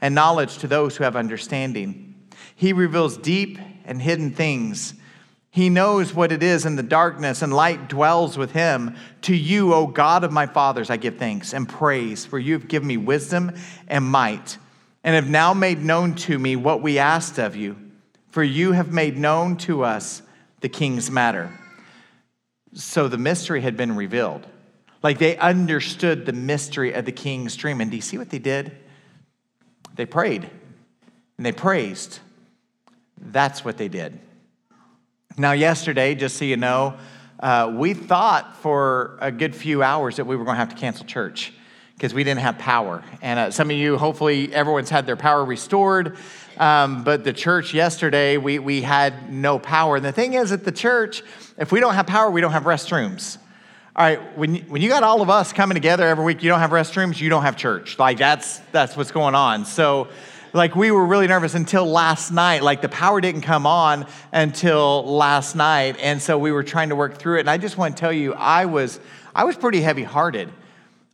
and 0.00 0.14
knowledge 0.14 0.58
to 0.58 0.66
those 0.66 0.96
who 0.96 1.04
have 1.04 1.16
understanding. 1.16 2.14
He 2.54 2.72
reveals 2.72 3.16
deep 3.16 3.58
and 3.84 4.02
hidden 4.02 4.32
things. 4.32 4.94
He 5.50 5.70
knows 5.70 6.12
what 6.12 6.30
it 6.30 6.42
is 6.42 6.66
in 6.66 6.76
the 6.76 6.82
darkness, 6.82 7.40
and 7.40 7.52
light 7.52 7.88
dwells 7.88 8.36
with 8.36 8.52
him. 8.52 8.96
To 9.22 9.34
you, 9.34 9.72
O 9.72 9.86
God 9.86 10.22
of 10.22 10.30
my 10.30 10.46
fathers, 10.46 10.90
I 10.90 10.96
give 10.98 11.16
thanks 11.16 11.54
and 11.54 11.68
praise, 11.68 12.26
for 12.26 12.38
you 12.38 12.52
have 12.52 12.68
given 12.68 12.86
me 12.86 12.96
wisdom 12.96 13.52
and 13.88 14.04
might, 14.04 14.58
and 15.02 15.14
have 15.14 15.28
now 15.28 15.54
made 15.54 15.82
known 15.82 16.14
to 16.16 16.38
me 16.38 16.54
what 16.54 16.82
we 16.82 16.98
asked 16.98 17.38
of 17.38 17.56
you. 17.56 17.76
For 18.30 18.42
you 18.42 18.72
have 18.72 18.92
made 18.92 19.16
known 19.16 19.56
to 19.58 19.84
us 19.84 20.22
the 20.60 20.68
king's 20.68 21.10
matter. 21.10 21.50
So 22.78 23.08
the 23.08 23.18
mystery 23.18 23.60
had 23.60 23.76
been 23.76 23.96
revealed. 23.96 24.46
Like 25.02 25.18
they 25.18 25.36
understood 25.36 26.26
the 26.26 26.32
mystery 26.32 26.92
of 26.92 27.04
the 27.04 27.12
king's 27.12 27.56
dream. 27.56 27.80
And 27.80 27.90
do 27.90 27.96
you 27.96 28.02
see 28.02 28.18
what 28.18 28.30
they 28.30 28.38
did? 28.38 28.70
They 29.96 30.06
prayed 30.06 30.48
and 31.36 31.44
they 31.44 31.50
praised. 31.50 32.20
That's 33.20 33.64
what 33.64 33.78
they 33.78 33.88
did. 33.88 34.20
Now, 35.36 35.52
yesterday, 35.52 36.14
just 36.14 36.36
so 36.36 36.44
you 36.44 36.56
know, 36.56 36.96
uh, 37.40 37.72
we 37.74 37.94
thought 37.94 38.56
for 38.58 39.18
a 39.20 39.32
good 39.32 39.56
few 39.56 39.82
hours 39.82 40.16
that 40.16 40.26
we 40.26 40.36
were 40.36 40.44
going 40.44 40.54
to 40.54 40.60
have 40.60 40.70
to 40.70 40.76
cancel 40.76 41.04
church 41.04 41.52
because 41.94 42.14
we 42.14 42.22
didn't 42.22 42.40
have 42.40 42.58
power. 42.58 43.02
And 43.22 43.40
uh, 43.40 43.50
some 43.50 43.70
of 43.70 43.76
you, 43.76 43.98
hopefully, 43.98 44.54
everyone's 44.54 44.90
had 44.90 45.04
their 45.04 45.16
power 45.16 45.44
restored. 45.44 46.16
Um, 46.58 47.04
but 47.04 47.24
the 47.24 47.32
church 47.32 47.72
yesterday, 47.72 48.36
we, 48.36 48.58
we 48.58 48.82
had 48.82 49.32
no 49.32 49.58
power. 49.58 49.96
And 49.96 50.04
the 50.04 50.12
thing 50.12 50.34
is, 50.34 50.50
at 50.50 50.64
the 50.64 50.72
church, 50.72 51.22
if 51.56 51.70
we 51.70 51.80
don't 51.80 51.94
have 51.94 52.06
power, 52.06 52.30
we 52.30 52.40
don't 52.40 52.52
have 52.52 52.64
restrooms. 52.64 53.38
All 53.98 54.04
right, 54.04 54.38
when 54.38 54.56
when 54.68 54.80
you 54.80 54.88
got 54.88 55.02
all 55.02 55.22
of 55.22 55.28
us 55.28 55.52
coming 55.52 55.74
together 55.74 56.06
every 56.06 56.24
week, 56.24 56.44
you 56.44 56.48
don't 56.48 56.60
have 56.60 56.70
restrooms, 56.70 57.20
you 57.20 57.28
don't 57.28 57.42
have 57.42 57.56
church. 57.56 57.98
Like 57.98 58.16
that's 58.16 58.58
that's 58.70 58.96
what's 58.96 59.10
going 59.10 59.34
on. 59.34 59.64
So, 59.64 60.06
like 60.52 60.76
we 60.76 60.92
were 60.92 61.04
really 61.04 61.26
nervous 61.26 61.54
until 61.54 61.84
last 61.84 62.30
night. 62.30 62.62
Like 62.62 62.80
the 62.80 62.88
power 62.88 63.20
didn't 63.20 63.40
come 63.40 63.66
on 63.66 64.06
until 64.30 65.04
last 65.04 65.56
night, 65.56 65.96
and 66.00 66.22
so 66.22 66.38
we 66.38 66.52
were 66.52 66.62
trying 66.62 66.90
to 66.90 66.96
work 66.96 67.18
through 67.18 67.38
it. 67.38 67.40
And 67.40 67.50
I 67.50 67.58
just 67.58 67.76
want 67.76 67.96
to 67.96 68.00
tell 68.00 68.12
you, 68.12 68.34
I 68.34 68.66
was 68.66 69.00
I 69.34 69.42
was 69.42 69.56
pretty 69.56 69.80
heavy 69.80 70.04
hearted. 70.04 70.48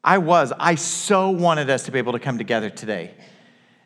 I 0.05 0.19
was. 0.19 0.53
I 0.61 0.75
so 0.75 1.31
wanted 1.31 1.71
us 1.71 1.85
to 1.85 1.91
be 1.91 1.99
able 1.99 2.13
to 2.13 2.19
come 2.19 2.37
together 2.37 2.69
today. 2.69 3.15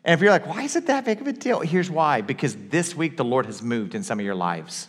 And 0.03 0.13
if 0.13 0.21
you're 0.21 0.31
like, 0.31 0.47
why 0.47 0.63
is 0.63 0.75
it 0.75 0.87
that 0.87 1.05
big 1.05 1.19
of 1.21 1.27
a 1.27 1.33
deal? 1.33 1.59
Here's 1.59 1.89
why 1.89 2.21
because 2.21 2.55
this 2.69 2.95
week 2.95 3.17
the 3.17 3.25
Lord 3.25 3.45
has 3.45 3.61
moved 3.61 3.95
in 3.95 4.03
some 4.03 4.19
of 4.19 4.25
your 4.25 4.35
lives. 4.35 4.87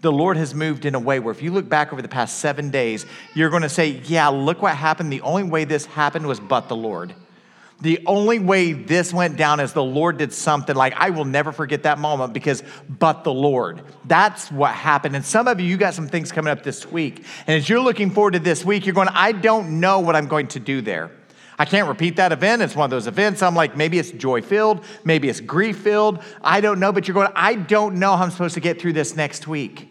The 0.00 0.12
Lord 0.12 0.36
has 0.36 0.54
moved 0.54 0.84
in 0.84 0.94
a 0.94 1.00
way 1.00 1.18
where 1.18 1.32
if 1.32 1.42
you 1.42 1.50
look 1.50 1.68
back 1.68 1.92
over 1.92 2.02
the 2.02 2.08
past 2.08 2.38
seven 2.38 2.70
days, 2.70 3.06
you're 3.34 3.50
going 3.50 3.62
to 3.62 3.68
say, 3.68 4.02
yeah, 4.04 4.28
look 4.28 4.60
what 4.60 4.76
happened. 4.76 5.10
The 5.10 5.22
only 5.22 5.44
way 5.44 5.64
this 5.64 5.86
happened 5.86 6.26
was 6.26 6.40
but 6.40 6.68
the 6.68 6.76
Lord. 6.76 7.14
The 7.80 8.00
only 8.06 8.38
way 8.38 8.72
this 8.72 9.12
went 9.12 9.36
down 9.36 9.60
is 9.60 9.72
the 9.72 9.82
Lord 9.82 10.16
did 10.18 10.32
something 10.32 10.76
like, 10.76 10.94
I 10.94 11.10
will 11.10 11.24
never 11.24 11.52
forget 11.52 11.82
that 11.82 11.98
moment 11.98 12.32
because, 12.32 12.62
but 12.88 13.24
the 13.24 13.32
Lord. 13.32 13.82
That's 14.04 14.50
what 14.50 14.74
happened. 14.74 15.16
And 15.16 15.24
some 15.24 15.48
of 15.48 15.58
you, 15.60 15.66
you 15.66 15.76
got 15.76 15.94
some 15.94 16.08
things 16.08 16.32
coming 16.32 16.50
up 16.50 16.62
this 16.62 16.90
week. 16.90 17.24
And 17.46 17.56
as 17.56 17.68
you're 17.68 17.80
looking 17.80 18.10
forward 18.10 18.34
to 18.34 18.38
this 18.38 18.64
week, 18.64 18.86
you're 18.86 18.94
going, 18.94 19.08
I 19.08 19.32
don't 19.32 19.80
know 19.80 20.00
what 20.00 20.16
I'm 20.16 20.28
going 20.28 20.48
to 20.48 20.60
do 20.60 20.80
there. 20.80 21.10
I 21.58 21.64
can't 21.64 21.88
repeat 21.88 22.16
that 22.16 22.32
event. 22.32 22.62
It's 22.62 22.74
one 22.74 22.84
of 22.84 22.90
those 22.90 23.06
events. 23.06 23.42
I'm 23.42 23.54
like, 23.54 23.76
maybe 23.76 23.98
it's 23.98 24.10
joy 24.10 24.42
filled, 24.42 24.84
maybe 25.04 25.28
it's 25.28 25.40
grief 25.40 25.78
filled. 25.78 26.22
I 26.42 26.60
don't 26.60 26.80
know, 26.80 26.92
but 26.92 27.06
you're 27.06 27.14
going, 27.14 27.28
I 27.34 27.54
don't 27.54 27.96
know 27.96 28.16
how 28.16 28.24
I'm 28.24 28.30
supposed 28.30 28.54
to 28.54 28.60
get 28.60 28.80
through 28.80 28.94
this 28.94 29.16
next 29.16 29.46
week. 29.46 29.90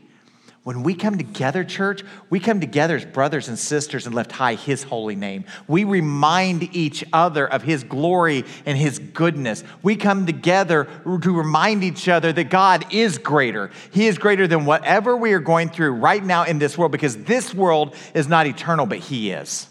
When 0.64 0.82
we 0.84 0.96
come 0.96 1.18
together, 1.18 1.66
church, 1.66 2.04
we 2.30 2.40
come 2.40 2.62
together 2.62 2.96
as 2.96 3.04
brothers 3.04 3.50
and 3.50 3.60
sisters 3.60 4.06
and 4.06 4.16
lift 4.16 4.32
high 4.32 4.56
His 4.56 4.84
holy 4.84 5.16
name. 5.16 5.44
We 5.68 5.84
remind 5.84 6.74
each 6.74 7.04
other 7.12 7.46
of 7.46 7.64
His 7.64 7.84
glory 7.84 8.46
and 8.66 8.78
His 8.78 8.98
goodness. 8.98 9.66
We 9.82 9.98
come 9.98 10.26
together 10.26 10.88
to 11.04 11.38
remind 11.38 11.84
each 11.84 12.08
other 12.08 12.32
that 12.32 12.46
God 12.46 12.86
is 12.94 13.18
greater. 13.18 13.72
He 13.92 14.08
is 14.08 14.18
greater 14.18 14.48
than 14.48 14.64
whatever 14.64 15.18
we 15.18 15.34
are 15.34 15.42
going 15.42 15.68
through 15.68 15.96
right 15.96 16.24
now 16.24 16.46
in 16.46 16.60
this 16.60 16.78
world 16.78 16.94
because 16.94 17.18
this 17.18 17.54
world 17.54 17.94
is 18.14 18.30
not 18.30 18.48
eternal, 18.48 18.86
but 18.86 19.00
He 19.00 19.32
is. 19.32 19.68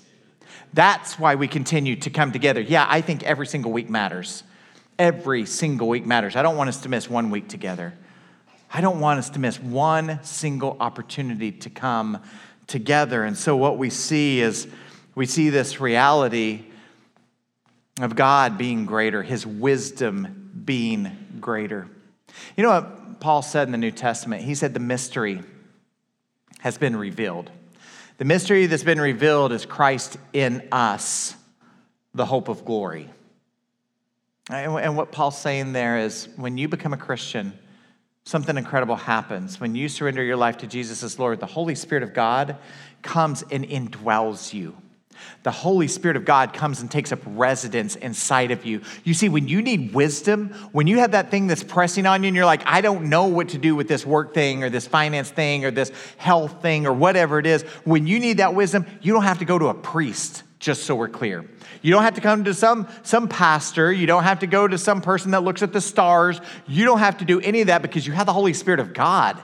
That's 0.72 1.18
why 1.18 1.34
we 1.34 1.48
continue 1.48 1.96
to 1.96 2.10
come 2.10 2.32
together. 2.32 2.60
Yeah, 2.60 2.86
I 2.88 3.00
think 3.00 3.22
every 3.24 3.46
single 3.46 3.72
week 3.72 3.90
matters. 3.90 4.42
Every 4.98 5.44
single 5.46 5.88
week 5.88 6.06
matters. 6.06 6.36
I 6.36 6.42
don't 6.42 6.56
want 6.56 6.68
us 6.68 6.82
to 6.82 6.88
miss 6.88 7.10
one 7.10 7.30
week 7.30 7.48
together. 7.48 7.94
I 8.72 8.80
don't 8.80 9.00
want 9.00 9.18
us 9.18 9.30
to 9.30 9.38
miss 9.38 9.60
one 9.60 10.20
single 10.22 10.76
opportunity 10.80 11.52
to 11.52 11.70
come 11.70 12.22
together. 12.66 13.24
And 13.24 13.36
so, 13.36 13.56
what 13.56 13.76
we 13.76 13.90
see 13.90 14.40
is 14.40 14.66
we 15.14 15.26
see 15.26 15.50
this 15.50 15.78
reality 15.78 16.64
of 18.00 18.16
God 18.16 18.56
being 18.56 18.86
greater, 18.86 19.22
His 19.22 19.46
wisdom 19.46 20.62
being 20.64 21.36
greater. 21.38 21.86
You 22.56 22.62
know 22.62 22.70
what 22.70 23.20
Paul 23.20 23.42
said 23.42 23.68
in 23.68 23.72
the 23.72 23.78
New 23.78 23.90
Testament? 23.90 24.42
He 24.42 24.54
said, 24.54 24.72
The 24.72 24.80
mystery 24.80 25.42
has 26.60 26.78
been 26.78 26.96
revealed. 26.96 27.50
The 28.18 28.24
mystery 28.24 28.66
that's 28.66 28.84
been 28.84 29.00
revealed 29.00 29.52
is 29.52 29.66
Christ 29.66 30.16
in 30.32 30.68
us, 30.70 31.34
the 32.14 32.26
hope 32.26 32.48
of 32.48 32.64
glory. 32.64 33.08
And 34.50 34.96
what 34.96 35.12
Paul's 35.12 35.38
saying 35.38 35.72
there 35.72 35.98
is 35.98 36.28
when 36.36 36.58
you 36.58 36.68
become 36.68 36.92
a 36.92 36.96
Christian, 36.98 37.52
something 38.24 38.58
incredible 38.58 38.96
happens. 38.96 39.60
When 39.60 39.74
you 39.74 39.88
surrender 39.88 40.22
your 40.22 40.36
life 40.36 40.58
to 40.58 40.66
Jesus 40.66 41.02
as 41.02 41.18
Lord, 41.18 41.40
the 41.40 41.46
Holy 41.46 41.74
Spirit 41.74 42.02
of 42.02 42.12
God 42.12 42.56
comes 43.02 43.42
and 43.50 43.64
indwells 43.64 44.52
you. 44.52 44.76
The 45.42 45.50
Holy 45.50 45.88
Spirit 45.88 46.16
of 46.16 46.24
God 46.24 46.52
comes 46.52 46.80
and 46.80 46.90
takes 46.90 47.12
up 47.12 47.20
residence 47.26 47.96
inside 47.96 48.50
of 48.50 48.64
you. 48.64 48.82
You 49.04 49.14
see, 49.14 49.28
when 49.28 49.48
you 49.48 49.62
need 49.62 49.94
wisdom, 49.94 50.50
when 50.72 50.86
you 50.86 50.98
have 50.98 51.12
that 51.12 51.30
thing 51.30 51.46
that's 51.46 51.62
pressing 51.62 52.06
on 52.06 52.22
you 52.22 52.28
and 52.28 52.36
you're 52.36 52.46
like, 52.46 52.62
I 52.66 52.80
don't 52.80 53.08
know 53.08 53.26
what 53.26 53.50
to 53.50 53.58
do 53.58 53.74
with 53.74 53.88
this 53.88 54.06
work 54.06 54.34
thing 54.34 54.62
or 54.64 54.70
this 54.70 54.86
finance 54.86 55.30
thing 55.30 55.64
or 55.64 55.70
this 55.70 55.90
health 56.16 56.62
thing 56.62 56.86
or 56.86 56.92
whatever 56.92 57.38
it 57.38 57.46
is, 57.46 57.62
when 57.84 58.06
you 58.06 58.20
need 58.20 58.38
that 58.38 58.54
wisdom, 58.54 58.86
you 59.00 59.12
don't 59.12 59.24
have 59.24 59.38
to 59.40 59.44
go 59.44 59.58
to 59.58 59.66
a 59.66 59.74
priest, 59.74 60.42
just 60.58 60.84
so 60.84 60.94
we're 60.94 61.08
clear. 61.08 61.44
You 61.82 61.90
don't 61.90 62.04
have 62.04 62.14
to 62.14 62.20
come 62.20 62.44
to 62.44 62.54
some, 62.54 62.86
some 63.02 63.28
pastor. 63.28 63.92
You 63.92 64.06
don't 64.06 64.22
have 64.22 64.38
to 64.40 64.46
go 64.46 64.68
to 64.68 64.78
some 64.78 65.00
person 65.00 65.32
that 65.32 65.42
looks 65.42 65.62
at 65.62 65.72
the 65.72 65.80
stars. 65.80 66.40
You 66.68 66.84
don't 66.84 67.00
have 67.00 67.18
to 67.18 67.24
do 67.24 67.40
any 67.40 67.60
of 67.60 67.66
that 67.66 67.82
because 67.82 68.06
you 68.06 68.12
have 68.12 68.26
the 68.26 68.32
Holy 68.32 68.52
Spirit 68.52 68.78
of 68.78 68.94
God. 68.94 69.42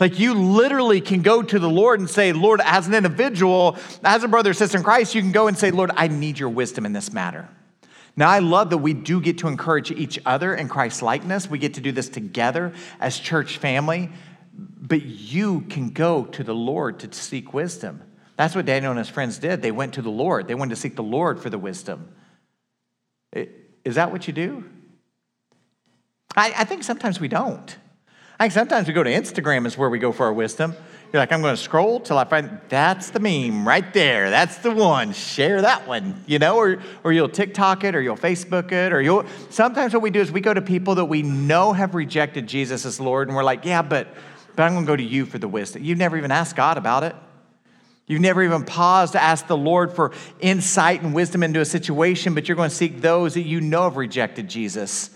Like 0.00 0.18
you 0.18 0.34
literally 0.34 1.00
can 1.00 1.22
go 1.22 1.42
to 1.42 1.58
the 1.58 1.68
Lord 1.68 2.00
and 2.00 2.10
say, 2.10 2.32
Lord, 2.32 2.60
as 2.64 2.86
an 2.86 2.94
individual, 2.94 3.76
as 4.02 4.24
a 4.24 4.28
brother 4.28 4.50
or 4.50 4.54
sister 4.54 4.78
in 4.78 4.84
Christ, 4.84 5.14
you 5.14 5.22
can 5.22 5.32
go 5.32 5.46
and 5.46 5.56
say, 5.56 5.70
Lord, 5.70 5.90
I 5.96 6.08
need 6.08 6.38
your 6.38 6.48
wisdom 6.48 6.84
in 6.84 6.92
this 6.92 7.12
matter. 7.12 7.48
Now, 8.16 8.28
I 8.30 8.38
love 8.38 8.70
that 8.70 8.78
we 8.78 8.92
do 8.94 9.20
get 9.20 9.38
to 9.38 9.48
encourage 9.48 9.90
each 9.90 10.18
other 10.24 10.54
in 10.54 10.68
Christ's 10.68 11.02
likeness. 11.02 11.50
We 11.50 11.58
get 11.58 11.74
to 11.74 11.80
do 11.80 11.90
this 11.90 12.08
together 12.08 12.72
as 13.00 13.18
church 13.18 13.58
family, 13.58 14.10
but 14.56 15.02
you 15.02 15.62
can 15.62 15.90
go 15.90 16.24
to 16.24 16.44
the 16.44 16.54
Lord 16.54 17.00
to 17.00 17.12
seek 17.12 17.52
wisdom. 17.52 18.02
That's 18.36 18.54
what 18.54 18.66
Daniel 18.66 18.90
and 18.90 18.98
his 18.98 19.08
friends 19.08 19.38
did. 19.38 19.62
They 19.62 19.72
went 19.72 19.94
to 19.94 20.02
the 20.02 20.10
Lord, 20.10 20.46
they 20.48 20.54
went 20.54 20.70
to 20.70 20.76
seek 20.76 20.96
the 20.96 21.02
Lord 21.02 21.40
for 21.40 21.50
the 21.50 21.58
wisdom. 21.58 22.08
Is 23.32 23.96
that 23.96 24.12
what 24.12 24.26
you 24.26 24.32
do? 24.32 24.64
I, 26.36 26.52
I 26.58 26.64
think 26.64 26.84
sometimes 26.84 27.20
we 27.20 27.28
don't. 27.28 27.76
Sometimes 28.52 28.86
we 28.86 28.94
go 28.94 29.02
to 29.02 29.10
Instagram 29.10 29.66
is 29.66 29.78
where 29.78 29.90
we 29.90 29.98
go 29.98 30.12
for 30.12 30.26
our 30.26 30.32
wisdom. 30.32 30.74
You're 31.12 31.20
like, 31.20 31.30
I'm 31.30 31.42
going 31.42 31.54
to 31.54 31.62
scroll 31.62 32.00
till 32.00 32.18
I 32.18 32.24
find 32.24 32.60
that's 32.68 33.10
the 33.10 33.20
meme 33.20 33.68
right 33.68 33.92
there. 33.94 34.30
That's 34.30 34.58
the 34.58 34.72
one. 34.72 35.12
Share 35.12 35.62
that 35.62 35.86
one, 35.86 36.24
you 36.26 36.40
know, 36.40 36.56
or, 36.56 36.82
or 37.04 37.12
you'll 37.12 37.28
TikTok 37.28 37.84
it 37.84 37.94
or 37.94 38.02
you'll 38.02 38.16
Facebook 38.16 38.72
it 38.72 38.92
or 38.92 39.00
you'll. 39.00 39.24
Sometimes 39.50 39.92
what 39.92 40.02
we 40.02 40.10
do 40.10 40.20
is 40.20 40.32
we 40.32 40.40
go 40.40 40.52
to 40.52 40.60
people 40.60 40.96
that 40.96 41.04
we 41.04 41.22
know 41.22 41.72
have 41.72 41.94
rejected 41.94 42.48
Jesus 42.48 42.84
as 42.84 42.98
Lord 42.98 43.28
and 43.28 43.36
we're 43.36 43.44
like, 43.44 43.64
yeah, 43.64 43.80
but, 43.80 44.08
but 44.56 44.64
I'm 44.64 44.72
going 44.72 44.84
to 44.84 44.88
go 44.88 44.96
to 44.96 45.04
you 45.04 45.24
for 45.24 45.38
the 45.38 45.46
wisdom. 45.46 45.84
You've 45.84 45.98
never 45.98 46.16
even 46.16 46.32
asked 46.32 46.56
God 46.56 46.78
about 46.78 47.04
it. 47.04 47.14
You've 48.06 48.20
never 48.20 48.42
even 48.42 48.64
paused 48.64 49.12
to 49.12 49.22
ask 49.22 49.46
the 49.46 49.56
Lord 49.56 49.92
for 49.92 50.12
insight 50.40 51.02
and 51.02 51.14
wisdom 51.14 51.42
into 51.42 51.60
a 51.60 51.64
situation, 51.64 52.34
but 52.34 52.48
you're 52.48 52.56
going 52.56 52.70
to 52.70 52.74
seek 52.74 53.00
those 53.00 53.34
that 53.34 53.42
you 53.42 53.60
know 53.60 53.84
have 53.84 53.96
rejected 53.96 54.48
Jesus. 54.48 55.10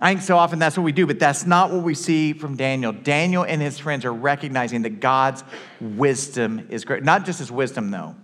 I 0.00 0.12
think 0.12 0.22
so 0.22 0.36
often 0.36 0.58
that's 0.58 0.76
what 0.76 0.84
we 0.84 0.92
do, 0.92 1.06
but 1.06 1.18
that's 1.18 1.44
not 1.44 1.72
what 1.72 1.82
we 1.82 1.94
see 1.94 2.32
from 2.32 2.56
Daniel. 2.56 2.92
Daniel 2.92 3.44
and 3.44 3.60
his 3.60 3.78
friends 3.78 4.04
are 4.04 4.12
recognizing 4.12 4.82
that 4.82 5.00
God's 5.00 5.42
wisdom 5.80 6.68
is 6.70 6.84
great. 6.84 7.02
Not 7.02 7.24
just 7.24 7.40
his 7.40 7.50
wisdom, 7.50 7.90
though, 7.90 8.14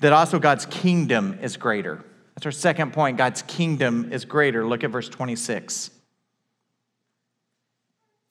that 0.00 0.12
also 0.12 0.40
God's 0.40 0.66
kingdom 0.66 1.38
is 1.40 1.56
greater. 1.56 2.04
That's 2.34 2.46
our 2.46 2.52
second 2.52 2.92
point. 2.92 3.18
God's 3.18 3.42
kingdom 3.42 4.12
is 4.12 4.24
greater. 4.24 4.66
Look 4.66 4.82
at 4.82 4.90
verse 4.90 5.08
26. 5.08 5.90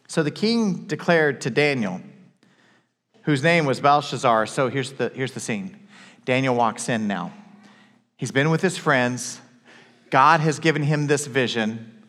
So 0.10 0.24
the 0.24 0.32
king 0.32 0.88
declared 0.88 1.40
to 1.42 1.50
Daniel, 1.50 2.02
whose 3.24 3.42
name 3.42 3.66
was 3.66 3.80
Belshazzar. 3.80 4.48
So 4.48 4.68
here's 4.68 4.92
the, 4.92 5.10
here's 5.16 5.32
the 5.32 5.40
scene 5.40 5.78
Daniel 6.26 6.56
walks 6.56 6.90
in 6.90 7.08
now. 7.08 7.32
He's 8.18 8.32
been 8.32 8.50
with 8.50 8.62
his 8.62 8.78
friends. 8.78 9.40
God 10.10 10.42
has 10.42 10.60
given 10.60 10.84
him 10.84 11.08
this 11.08 11.26
vision 11.26 12.01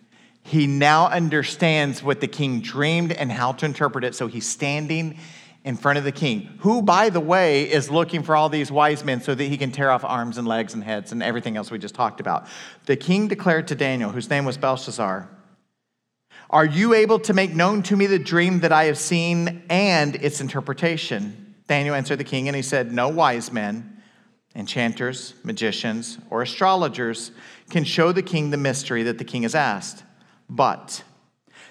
he 0.42 0.66
now 0.66 1.06
understands 1.06 2.02
what 2.02 2.20
the 2.20 2.26
king 2.26 2.60
dreamed 2.60 3.12
and 3.12 3.30
how 3.30 3.52
to 3.52 3.66
interpret 3.66 4.04
it. 4.04 4.14
So 4.14 4.26
he's 4.26 4.46
standing 4.46 5.18
in 5.64 5.76
front 5.76 5.96
of 5.96 6.04
the 6.04 6.12
king, 6.12 6.58
who, 6.58 6.82
by 6.82 7.08
the 7.08 7.20
way, 7.20 7.70
is 7.70 7.88
looking 7.88 8.24
for 8.24 8.34
all 8.34 8.48
these 8.48 8.70
wise 8.72 9.04
men 9.04 9.20
so 9.20 9.32
that 9.34 9.44
he 9.44 9.56
can 9.56 9.70
tear 9.70 9.90
off 9.90 10.02
arms 10.04 10.36
and 10.36 10.46
legs 10.46 10.74
and 10.74 10.82
heads 10.82 11.12
and 11.12 11.22
everything 11.22 11.56
else 11.56 11.70
we 11.70 11.78
just 11.78 11.94
talked 11.94 12.18
about. 12.18 12.46
The 12.86 12.96
king 12.96 13.28
declared 13.28 13.68
to 13.68 13.76
Daniel, 13.76 14.10
whose 14.10 14.28
name 14.28 14.44
was 14.44 14.58
Belshazzar, 14.58 15.28
Are 16.50 16.66
you 16.66 16.94
able 16.94 17.20
to 17.20 17.32
make 17.32 17.54
known 17.54 17.84
to 17.84 17.96
me 17.96 18.06
the 18.06 18.18
dream 18.18 18.60
that 18.60 18.72
I 18.72 18.84
have 18.84 18.98
seen 18.98 19.62
and 19.70 20.16
its 20.16 20.40
interpretation? 20.40 21.54
Daniel 21.68 21.94
answered 21.94 22.16
the 22.16 22.24
king, 22.24 22.48
and 22.48 22.56
he 22.56 22.62
said, 22.62 22.90
No 22.90 23.08
wise 23.08 23.52
men, 23.52 24.02
enchanters, 24.56 25.34
magicians, 25.44 26.18
or 26.28 26.42
astrologers 26.42 27.30
can 27.70 27.84
show 27.84 28.10
the 28.10 28.22
king 28.22 28.50
the 28.50 28.56
mystery 28.56 29.04
that 29.04 29.18
the 29.18 29.24
king 29.24 29.44
has 29.44 29.54
asked. 29.54 30.02
But 30.54 31.02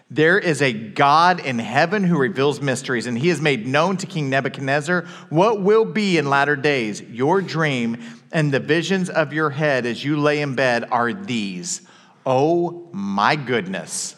there 0.09 0.39
is 0.39 0.61
a 0.61 0.73
God 0.73 1.39
in 1.39 1.59
heaven 1.59 2.03
who 2.03 2.17
reveals 2.17 2.59
mysteries, 2.59 3.05
and 3.05 3.17
he 3.17 3.29
has 3.29 3.39
made 3.39 3.67
known 3.67 3.97
to 3.97 4.07
King 4.07 4.29
Nebuchadnezzar 4.29 5.05
what 5.29 5.61
will 5.61 5.85
be 5.85 6.17
in 6.17 6.29
latter 6.29 6.55
days. 6.55 6.99
Your 7.01 7.41
dream 7.41 8.03
and 8.31 8.51
the 8.51 8.59
visions 8.59 9.09
of 9.09 9.33
your 9.33 9.51
head 9.51 9.85
as 9.85 10.03
you 10.03 10.17
lay 10.17 10.41
in 10.41 10.55
bed 10.55 10.85
are 10.91 11.13
these. 11.13 11.81
Oh 12.25 12.89
my 12.91 13.35
goodness. 13.35 14.15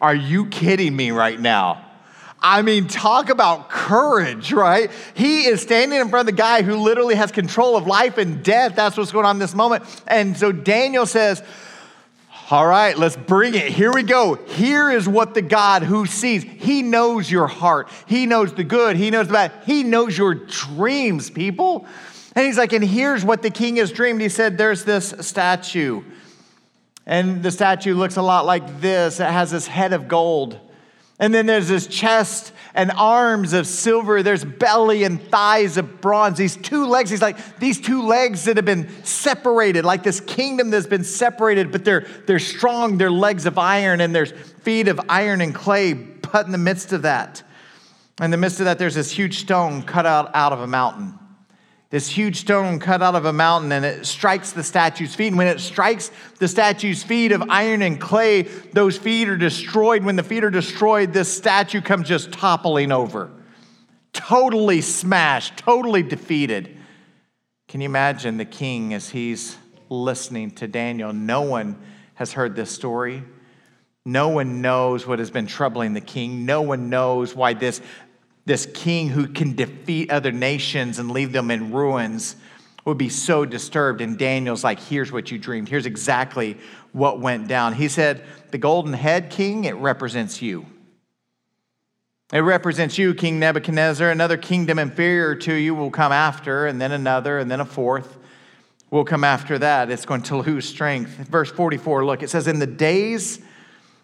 Are 0.00 0.14
you 0.14 0.46
kidding 0.46 0.94
me 0.94 1.12
right 1.12 1.38
now? 1.38 1.84
I 2.40 2.62
mean, 2.62 2.88
talk 2.88 3.30
about 3.30 3.70
courage, 3.70 4.52
right? 4.52 4.90
He 5.14 5.44
is 5.46 5.62
standing 5.62 6.00
in 6.00 6.08
front 6.08 6.28
of 6.28 6.34
the 6.34 6.40
guy 6.40 6.62
who 6.62 6.76
literally 6.76 7.14
has 7.14 7.32
control 7.32 7.76
of 7.76 7.86
life 7.86 8.18
and 8.18 8.44
death. 8.44 8.74
That's 8.74 8.96
what's 8.96 9.12
going 9.12 9.26
on 9.26 9.36
in 9.36 9.40
this 9.40 9.54
moment. 9.54 9.84
And 10.06 10.36
so 10.36 10.52
Daniel 10.52 11.06
says, 11.06 11.42
all 12.50 12.66
right, 12.66 12.96
let's 12.96 13.16
bring 13.16 13.54
it. 13.54 13.70
Here 13.70 13.92
we 13.92 14.02
go. 14.02 14.36
Here 14.36 14.90
is 14.90 15.06
what 15.06 15.34
the 15.34 15.42
God 15.42 15.82
who 15.82 16.06
sees, 16.06 16.42
He 16.42 16.82
knows 16.82 17.30
your 17.30 17.46
heart. 17.46 17.90
He 18.06 18.24
knows 18.24 18.54
the 18.54 18.64
good. 18.64 18.96
He 18.96 19.10
knows 19.10 19.26
the 19.26 19.34
bad. 19.34 19.52
He 19.66 19.82
knows 19.82 20.16
your 20.16 20.34
dreams, 20.34 21.28
people. 21.28 21.86
And 22.34 22.46
He's 22.46 22.56
like, 22.56 22.72
and 22.72 22.82
here's 22.82 23.22
what 23.22 23.42
the 23.42 23.50
king 23.50 23.76
has 23.76 23.92
dreamed. 23.92 24.22
He 24.22 24.30
said, 24.30 24.56
There's 24.56 24.84
this 24.84 25.14
statue. 25.20 26.02
And 27.04 27.42
the 27.42 27.50
statue 27.50 27.94
looks 27.94 28.16
a 28.16 28.22
lot 28.22 28.46
like 28.46 28.80
this. 28.80 29.20
It 29.20 29.30
has 29.30 29.50
this 29.50 29.66
head 29.66 29.92
of 29.92 30.08
gold. 30.08 30.58
And 31.18 31.34
then 31.34 31.46
there's 31.46 31.68
this 31.68 31.86
chest 31.86 32.52
and 32.74 32.90
arms 32.92 33.52
of 33.52 33.66
silver. 33.66 34.22
There's 34.22 34.44
belly 34.44 35.04
and 35.04 35.20
thighs 35.20 35.76
of 35.76 36.00
bronze. 36.00 36.38
These 36.38 36.56
two 36.56 36.86
legs, 36.86 37.10
he's 37.10 37.22
like, 37.22 37.58
these 37.58 37.80
two 37.80 38.02
legs 38.02 38.44
that 38.44 38.56
have 38.56 38.64
been 38.64 38.88
separated, 39.04 39.84
like 39.84 40.02
this 40.02 40.20
kingdom 40.20 40.70
that's 40.70 40.86
been 40.86 41.04
separated, 41.04 41.72
but 41.72 41.84
they're, 41.84 42.06
they're 42.26 42.38
strong. 42.38 42.98
They're 42.98 43.10
legs 43.10 43.46
of 43.46 43.58
iron 43.58 44.00
and 44.00 44.14
there's 44.14 44.32
feet 44.32 44.88
of 44.88 45.00
iron 45.08 45.40
and 45.40 45.54
clay. 45.54 45.94
But 45.94 46.46
in 46.46 46.52
the 46.52 46.58
midst 46.58 46.92
of 46.92 47.02
that, 47.02 47.42
in 48.20 48.30
the 48.30 48.36
midst 48.36 48.60
of 48.60 48.66
that, 48.66 48.78
there's 48.78 48.94
this 48.94 49.10
huge 49.10 49.38
stone 49.40 49.82
cut 49.82 50.06
out, 50.06 50.34
out 50.34 50.52
of 50.52 50.60
a 50.60 50.66
mountain. 50.66 51.17
This 51.90 52.08
huge 52.08 52.40
stone 52.40 52.80
cut 52.80 53.00
out 53.00 53.14
of 53.14 53.24
a 53.24 53.32
mountain 53.32 53.72
and 53.72 53.82
it 53.82 54.04
strikes 54.04 54.52
the 54.52 54.62
statue's 54.62 55.14
feet. 55.14 55.28
And 55.28 55.38
when 55.38 55.46
it 55.46 55.58
strikes 55.58 56.10
the 56.38 56.46
statue's 56.46 57.02
feet 57.02 57.32
of 57.32 57.42
iron 57.48 57.80
and 57.80 57.98
clay, 57.98 58.42
those 58.42 58.98
feet 58.98 59.28
are 59.28 59.38
destroyed. 59.38 60.04
When 60.04 60.16
the 60.16 60.22
feet 60.22 60.44
are 60.44 60.50
destroyed, 60.50 61.14
this 61.14 61.34
statue 61.34 61.80
comes 61.80 62.06
just 62.06 62.30
toppling 62.30 62.92
over, 62.92 63.30
totally 64.12 64.82
smashed, 64.82 65.56
totally 65.56 66.02
defeated. 66.02 66.76
Can 67.68 67.80
you 67.80 67.86
imagine 67.86 68.36
the 68.36 68.44
king 68.44 68.92
as 68.92 69.08
he's 69.08 69.56
listening 69.88 70.50
to 70.52 70.68
Daniel? 70.68 71.14
No 71.14 71.40
one 71.40 71.78
has 72.14 72.34
heard 72.34 72.54
this 72.54 72.70
story. 72.70 73.22
No 74.04 74.28
one 74.28 74.60
knows 74.60 75.06
what 75.06 75.18
has 75.20 75.30
been 75.30 75.46
troubling 75.46 75.94
the 75.94 76.00
king. 76.00 76.44
No 76.46 76.62
one 76.62 76.90
knows 76.90 77.34
why 77.34 77.54
this, 77.54 77.80
this 78.48 78.66
king 78.72 79.10
who 79.10 79.28
can 79.28 79.54
defeat 79.54 80.10
other 80.10 80.32
nations 80.32 80.98
and 80.98 81.10
leave 81.10 81.32
them 81.32 81.50
in 81.50 81.70
ruins 81.70 82.34
would 82.84 82.98
be 82.98 83.10
so 83.10 83.44
disturbed. 83.44 84.00
And 84.00 84.18
Daniel's 84.18 84.64
like, 84.64 84.80
here's 84.80 85.12
what 85.12 85.30
you 85.30 85.38
dreamed. 85.38 85.68
Here's 85.68 85.84
exactly 85.84 86.56
what 86.92 87.20
went 87.20 87.46
down. 87.46 87.74
He 87.74 87.88
said, 87.88 88.24
The 88.50 88.58
golden 88.58 88.94
head 88.94 89.30
king, 89.30 89.64
it 89.64 89.76
represents 89.76 90.40
you. 90.40 90.64
It 92.32 92.40
represents 92.40 92.98
you, 92.98 93.14
King 93.14 93.38
Nebuchadnezzar. 93.38 94.10
Another 94.10 94.36
kingdom 94.36 94.78
inferior 94.78 95.34
to 95.34 95.52
you 95.52 95.74
will 95.74 95.90
come 95.90 96.12
after, 96.12 96.66
and 96.66 96.80
then 96.80 96.92
another, 96.92 97.38
and 97.38 97.50
then 97.50 97.60
a 97.60 97.64
fourth 97.64 98.18
will 98.90 99.04
come 99.04 99.24
after 99.24 99.58
that. 99.58 99.90
It's 99.90 100.06
going 100.06 100.22
to 100.22 100.36
lose 100.38 100.66
strength. 100.66 101.10
Verse 101.10 101.50
44, 101.50 102.04
look, 102.04 102.22
it 102.22 102.30
says, 102.30 102.46
In 102.46 102.58
the 102.58 102.66
days 102.66 103.40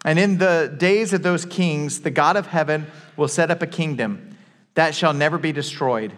and 0.04 0.18
in 0.18 0.38
the 0.38 0.72
days 0.76 1.12
of 1.14 1.22
those 1.22 1.46
kings, 1.46 2.02
the 2.02 2.10
God 2.10 2.36
of 2.36 2.46
heaven 2.46 2.86
will 3.16 3.28
set 3.28 3.50
up 3.50 3.62
a 3.62 3.66
kingdom 3.66 4.36
that 4.74 4.94
shall 4.94 5.14
never 5.14 5.38
be 5.38 5.50
destroyed, 5.50 6.12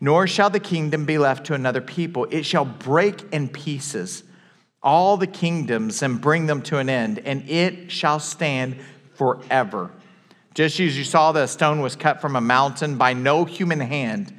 nor 0.00 0.26
shall 0.26 0.50
the 0.50 0.60
kingdom 0.60 1.04
be 1.04 1.18
left 1.18 1.46
to 1.46 1.54
another 1.54 1.80
people. 1.80 2.26
It 2.30 2.44
shall 2.44 2.64
break 2.64 3.24
in 3.32 3.48
pieces 3.48 4.22
all 4.82 5.16
the 5.16 5.26
kingdoms 5.26 6.02
and 6.02 6.20
bring 6.20 6.46
them 6.46 6.62
to 6.62 6.78
an 6.78 6.88
end, 6.88 7.18
and 7.24 7.48
it 7.48 7.90
shall 7.90 8.20
stand 8.20 8.76
forever. 9.14 9.90
Just 10.54 10.78
as 10.80 10.96
you 10.96 11.04
saw, 11.04 11.32
the 11.32 11.46
stone 11.46 11.80
was 11.80 11.96
cut 11.96 12.20
from 12.20 12.36
a 12.36 12.40
mountain 12.40 12.96
by 12.96 13.12
no 13.12 13.44
human 13.44 13.80
hand, 13.80 14.32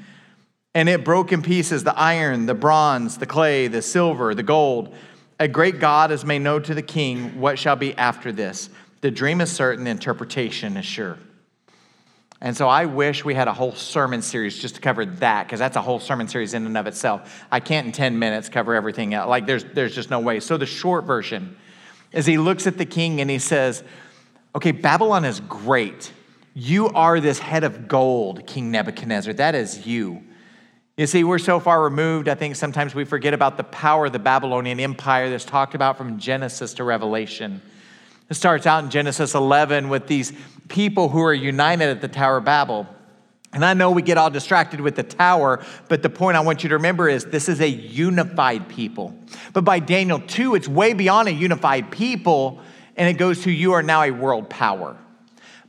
and 0.73 0.87
it 0.87 1.03
broke 1.03 1.31
in 1.31 1.41
pieces 1.41 1.83
the 1.83 1.97
iron, 1.97 2.45
the 2.45 2.53
bronze, 2.53 3.17
the 3.17 3.25
clay, 3.25 3.67
the 3.67 3.81
silver, 3.81 4.33
the 4.33 4.43
gold 4.43 4.95
a 5.39 5.47
great 5.47 5.79
God 5.79 6.09
has 6.09 6.25
made 6.25 6.39
known 6.39 6.63
to 6.63 6.73
the 6.73 6.81
king 6.81 7.39
what 7.39 7.57
shall 7.57 7.75
be 7.75 7.95
after 7.95 8.31
this. 8.31 8.69
The 9.01 9.09
dream 9.09 9.39
is 9.39 9.51
certain, 9.51 9.85
the 9.85 9.91
interpretation 9.91 10.75
is 10.75 10.85
sure. 10.85 11.17
And 12.41 12.55
so 12.55 12.67
I 12.69 12.85
wish 12.85 13.25
we 13.25 13.33
had 13.33 13.47
a 13.47 13.53
whole 13.53 13.73
sermon 13.73 14.21
series 14.21 14.57
just 14.57 14.75
to 14.75 14.81
cover 14.81 15.05
that, 15.05 15.45
because 15.45 15.59
that's 15.59 15.75
a 15.75 15.81
whole 15.81 15.99
sermon 15.99 16.27
series 16.27 16.53
in 16.53 16.65
and 16.65 16.77
of 16.77 16.87
itself. 16.87 17.45
I 17.51 17.59
can't 17.59 17.87
in 17.87 17.91
10 17.91 18.17
minutes 18.17 18.47
cover 18.47 18.75
everything 18.75 19.13
else. 19.13 19.27
Like 19.27 19.45
there's 19.45 19.65
there's 19.65 19.93
just 19.93 20.09
no 20.09 20.19
way. 20.19 20.39
So 20.39 20.57
the 20.57 20.65
short 20.65 21.05
version 21.05 21.57
is 22.11 22.25
he 22.25 22.37
looks 22.37 22.65
at 22.65 22.77
the 22.77 22.85
king 22.85 23.19
and 23.19 23.29
he 23.29 23.39
says, 23.39 23.83
Okay, 24.55 24.71
Babylon 24.71 25.25
is 25.25 25.41
great. 25.41 26.11
You 26.53 26.89
are 26.89 27.19
this 27.19 27.39
head 27.39 27.63
of 27.63 27.87
gold, 27.87 28.47
King 28.47 28.71
Nebuchadnezzar. 28.71 29.33
That 29.33 29.53
is 29.53 29.85
you. 29.85 30.23
You 30.99 31.07
see, 31.07 31.23
we're 31.23 31.39
so 31.39 31.61
far 31.61 31.81
removed, 31.81 32.27
I 32.27 32.35
think 32.35 32.57
sometimes 32.57 32.93
we 32.93 33.05
forget 33.05 33.33
about 33.33 33.55
the 33.55 33.63
power 33.63 34.07
of 34.07 34.11
the 34.11 34.19
Babylonian 34.19 34.81
Empire 34.81 35.29
that's 35.29 35.45
talked 35.45 35.73
about 35.73 35.97
from 35.97 36.19
Genesis 36.19 36.73
to 36.73 36.83
Revelation. 36.83 37.61
It 38.29 38.33
starts 38.33 38.67
out 38.67 38.83
in 38.83 38.89
Genesis 38.89 39.33
11 39.33 39.87
with 39.87 40.07
these 40.07 40.33
people 40.67 41.07
who 41.07 41.21
are 41.21 41.33
united 41.33 41.87
at 41.87 42.01
the 42.01 42.09
Tower 42.09 42.35
of 42.35 42.43
Babel. 42.43 42.85
And 43.53 43.63
I 43.63 43.75
know 43.75 43.91
we 43.91 44.01
get 44.01 44.17
all 44.17 44.29
distracted 44.29 44.81
with 44.81 44.97
the 44.97 45.03
tower, 45.03 45.63
but 45.87 46.03
the 46.03 46.09
point 46.09 46.35
I 46.35 46.41
want 46.41 46.63
you 46.63 46.69
to 46.69 46.75
remember 46.75 47.07
is 47.07 47.23
this 47.23 47.47
is 47.47 47.61
a 47.61 47.69
unified 47.69 48.67
people. 48.67 49.17
But 49.53 49.63
by 49.63 49.79
Daniel 49.79 50.19
2, 50.19 50.55
it's 50.55 50.67
way 50.67 50.91
beyond 50.91 51.29
a 51.29 51.33
unified 51.33 51.91
people, 51.91 52.59
and 52.97 53.07
it 53.07 53.17
goes 53.17 53.43
to 53.43 53.51
you 53.51 53.71
are 53.71 53.83
now 53.83 54.03
a 54.03 54.11
world 54.11 54.49
power. 54.49 54.97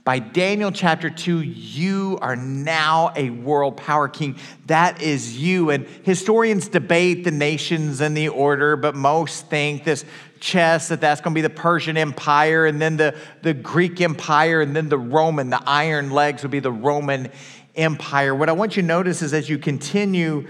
By 0.03 0.19
Daniel 0.19 0.73
chapter 0.73 1.11
2, 1.11 1.43
you 1.43 2.19
are 2.23 2.35
now 2.35 3.13
a 3.17 3.29
world 3.29 3.77
power 3.77 4.09
king. 4.09 4.37
That 4.67 5.03
is 5.03 5.37
you. 5.37 5.69
And 5.71 5.87
historians 6.05 6.69
debate 6.69 7.25
the 7.25 7.31
nations 7.31 8.01
and 8.01 8.17
the 8.17 8.29
order, 8.29 8.77
but 8.77 8.95
most 8.95 9.49
think 9.49 9.85
this 9.85 10.07
chess 10.41 10.89
that 10.89 11.03
that's 11.03 11.21
going 11.21 11.35
to 11.35 11.39
be 11.39 11.43
the 11.43 11.51
Persian 11.51 11.99
Empire 11.99 12.65
and 12.65 12.81
then 12.81 12.97
the, 12.97 13.15
the 13.43 13.53
Greek 13.53 14.01
Empire 14.01 14.63
and 14.63 14.75
then 14.75 14.89
the 14.89 14.99
Roman, 14.99 15.51
the 15.51 15.63
iron 15.67 16.11
legs 16.11 16.43
would 16.43 16.51
be 16.51 16.61
the 16.61 16.73
Roman 16.73 17.31
Empire. 17.77 18.35
What 18.35 18.49
I 18.49 18.53
want 18.53 18.77
you 18.77 18.83
to 18.83 18.89
notice 18.89 19.21
is 19.21 19.35
as 19.35 19.51
you 19.51 19.59
continue 19.59 20.49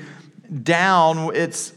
down, 0.62 1.34
it's 1.34 1.72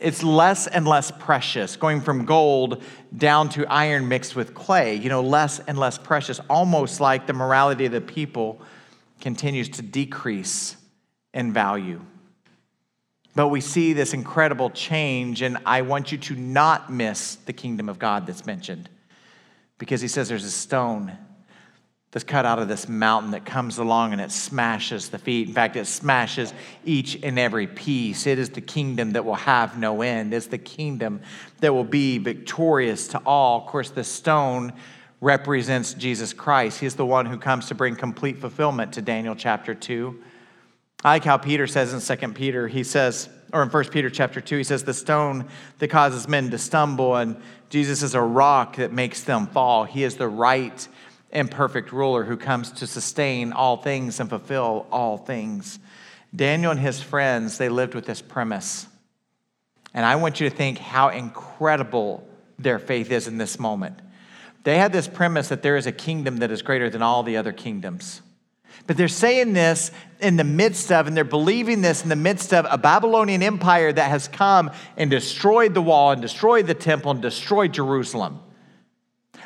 it's 0.00 0.22
less 0.22 0.66
and 0.66 0.86
less 0.86 1.10
precious, 1.10 1.76
going 1.76 2.00
from 2.00 2.24
gold 2.24 2.82
down 3.16 3.48
to 3.50 3.66
iron 3.66 4.08
mixed 4.08 4.36
with 4.36 4.54
clay, 4.54 4.94
you 4.94 5.08
know, 5.08 5.22
less 5.22 5.58
and 5.60 5.78
less 5.78 5.98
precious, 5.98 6.40
almost 6.48 7.00
like 7.00 7.26
the 7.26 7.32
morality 7.32 7.86
of 7.86 7.92
the 7.92 8.00
people 8.00 8.60
continues 9.20 9.68
to 9.70 9.82
decrease 9.82 10.76
in 11.34 11.52
value. 11.52 12.00
But 13.34 13.48
we 13.48 13.60
see 13.60 13.92
this 13.92 14.14
incredible 14.14 14.70
change, 14.70 15.42
and 15.42 15.58
I 15.64 15.82
want 15.82 16.10
you 16.10 16.18
to 16.18 16.34
not 16.34 16.92
miss 16.92 17.36
the 17.36 17.52
kingdom 17.52 17.88
of 17.88 17.98
God 17.98 18.26
that's 18.26 18.46
mentioned 18.46 18.88
because 19.78 20.00
he 20.00 20.08
says 20.08 20.28
there's 20.28 20.44
a 20.44 20.50
stone 20.50 21.16
that's 22.10 22.24
cut 22.24 22.46
out 22.46 22.58
of 22.58 22.68
this 22.68 22.88
mountain 22.88 23.32
that 23.32 23.44
comes 23.44 23.78
along 23.78 24.12
and 24.12 24.20
it 24.20 24.32
smashes 24.32 25.10
the 25.10 25.18
feet. 25.18 25.48
In 25.48 25.54
fact, 25.54 25.76
it 25.76 25.86
smashes 25.86 26.54
each 26.84 27.22
and 27.22 27.38
every 27.38 27.66
piece. 27.66 28.26
It 28.26 28.38
is 28.38 28.48
the 28.48 28.62
kingdom 28.62 29.12
that 29.12 29.24
will 29.24 29.34
have 29.34 29.78
no 29.78 30.00
end. 30.00 30.32
It's 30.32 30.46
the 30.46 30.58
kingdom 30.58 31.20
that 31.60 31.74
will 31.74 31.84
be 31.84 32.16
victorious 32.16 33.08
to 33.08 33.18
all. 33.26 33.60
Of 33.60 33.66
course, 33.66 33.90
the 33.90 34.04
stone 34.04 34.72
represents 35.20 35.92
Jesus 35.94 36.32
Christ. 36.32 36.80
He's 36.80 36.94
the 36.94 37.04
one 37.04 37.26
who 37.26 37.36
comes 37.36 37.66
to 37.66 37.74
bring 37.74 37.94
complete 37.94 38.38
fulfillment 38.38 38.94
to 38.94 39.02
Daniel 39.02 39.34
chapter 39.34 39.74
2. 39.74 40.18
I 41.04 41.10
like 41.10 41.24
how 41.24 41.36
Peter 41.36 41.66
says 41.66 41.92
in 41.92 42.18
2 42.18 42.32
Peter, 42.32 42.68
he 42.68 42.82
says, 42.82 43.28
or 43.52 43.62
in 43.62 43.68
1 43.68 43.84
Peter 43.84 44.10
chapter 44.10 44.40
2, 44.40 44.56
he 44.56 44.64
says, 44.64 44.82
the 44.82 44.94
stone 44.94 45.46
that 45.78 45.88
causes 45.88 46.26
men 46.26 46.50
to 46.50 46.58
stumble, 46.58 47.16
and 47.16 47.40
Jesus 47.68 48.02
is 48.02 48.14
a 48.14 48.20
rock 48.20 48.76
that 48.76 48.92
makes 48.92 49.22
them 49.22 49.46
fall. 49.46 49.84
He 49.84 50.02
is 50.02 50.16
the 50.16 50.28
right 50.28 50.88
and 51.30 51.50
perfect 51.50 51.92
ruler 51.92 52.24
who 52.24 52.36
comes 52.36 52.70
to 52.72 52.86
sustain 52.86 53.52
all 53.52 53.76
things 53.76 54.20
and 54.20 54.28
fulfill 54.28 54.86
all 54.90 55.18
things. 55.18 55.78
Daniel 56.34 56.70
and 56.70 56.80
his 56.80 57.00
friends, 57.00 57.58
they 57.58 57.68
lived 57.68 57.94
with 57.94 58.06
this 58.06 58.22
premise. 58.22 58.86
And 59.94 60.04
I 60.04 60.16
want 60.16 60.40
you 60.40 60.48
to 60.48 60.54
think 60.54 60.78
how 60.78 61.08
incredible 61.08 62.26
their 62.58 62.78
faith 62.78 63.10
is 63.10 63.28
in 63.28 63.38
this 63.38 63.58
moment. 63.58 63.98
They 64.64 64.78
had 64.78 64.92
this 64.92 65.08
premise 65.08 65.48
that 65.48 65.62
there 65.62 65.76
is 65.76 65.86
a 65.86 65.92
kingdom 65.92 66.38
that 66.38 66.50
is 66.50 66.62
greater 66.62 66.90
than 66.90 67.02
all 67.02 67.22
the 67.22 67.36
other 67.36 67.52
kingdoms. 67.52 68.20
But 68.86 68.96
they're 68.96 69.08
saying 69.08 69.52
this 69.52 69.90
in 70.20 70.36
the 70.36 70.44
midst 70.44 70.90
of, 70.92 71.06
and 71.06 71.16
they're 71.16 71.24
believing 71.24 71.80
this 71.80 72.02
in 72.02 72.08
the 72.08 72.16
midst 72.16 72.54
of 72.54 72.66
a 72.70 72.78
Babylonian 72.78 73.42
empire 73.42 73.92
that 73.92 74.10
has 74.10 74.28
come 74.28 74.70
and 74.96 75.10
destroyed 75.10 75.74
the 75.74 75.82
wall 75.82 76.12
and 76.12 76.22
destroyed 76.22 76.66
the 76.66 76.74
temple 76.74 77.10
and 77.10 77.22
destroyed 77.22 77.72
Jerusalem. 77.72 78.40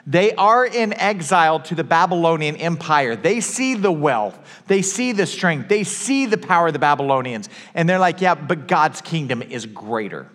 They 0.06 0.34
are 0.34 0.66
in 0.66 0.92
exile 0.94 1.60
to 1.60 1.74
the 1.74 1.84
Babylonian 1.84 2.56
Empire. 2.56 3.14
They 3.14 3.40
see 3.40 3.74
the 3.74 3.92
wealth, 3.92 4.38
they 4.66 4.82
see 4.82 5.12
the 5.12 5.26
strength, 5.26 5.68
they 5.68 5.84
see 5.84 6.26
the 6.26 6.38
power 6.38 6.68
of 6.68 6.72
the 6.72 6.78
Babylonians. 6.78 7.48
And 7.74 7.88
they're 7.88 7.98
like, 7.98 8.20
yeah, 8.20 8.34
but 8.34 8.66
God's 8.66 9.00
kingdom 9.00 9.42
is 9.42 9.66
greater. 9.66 10.28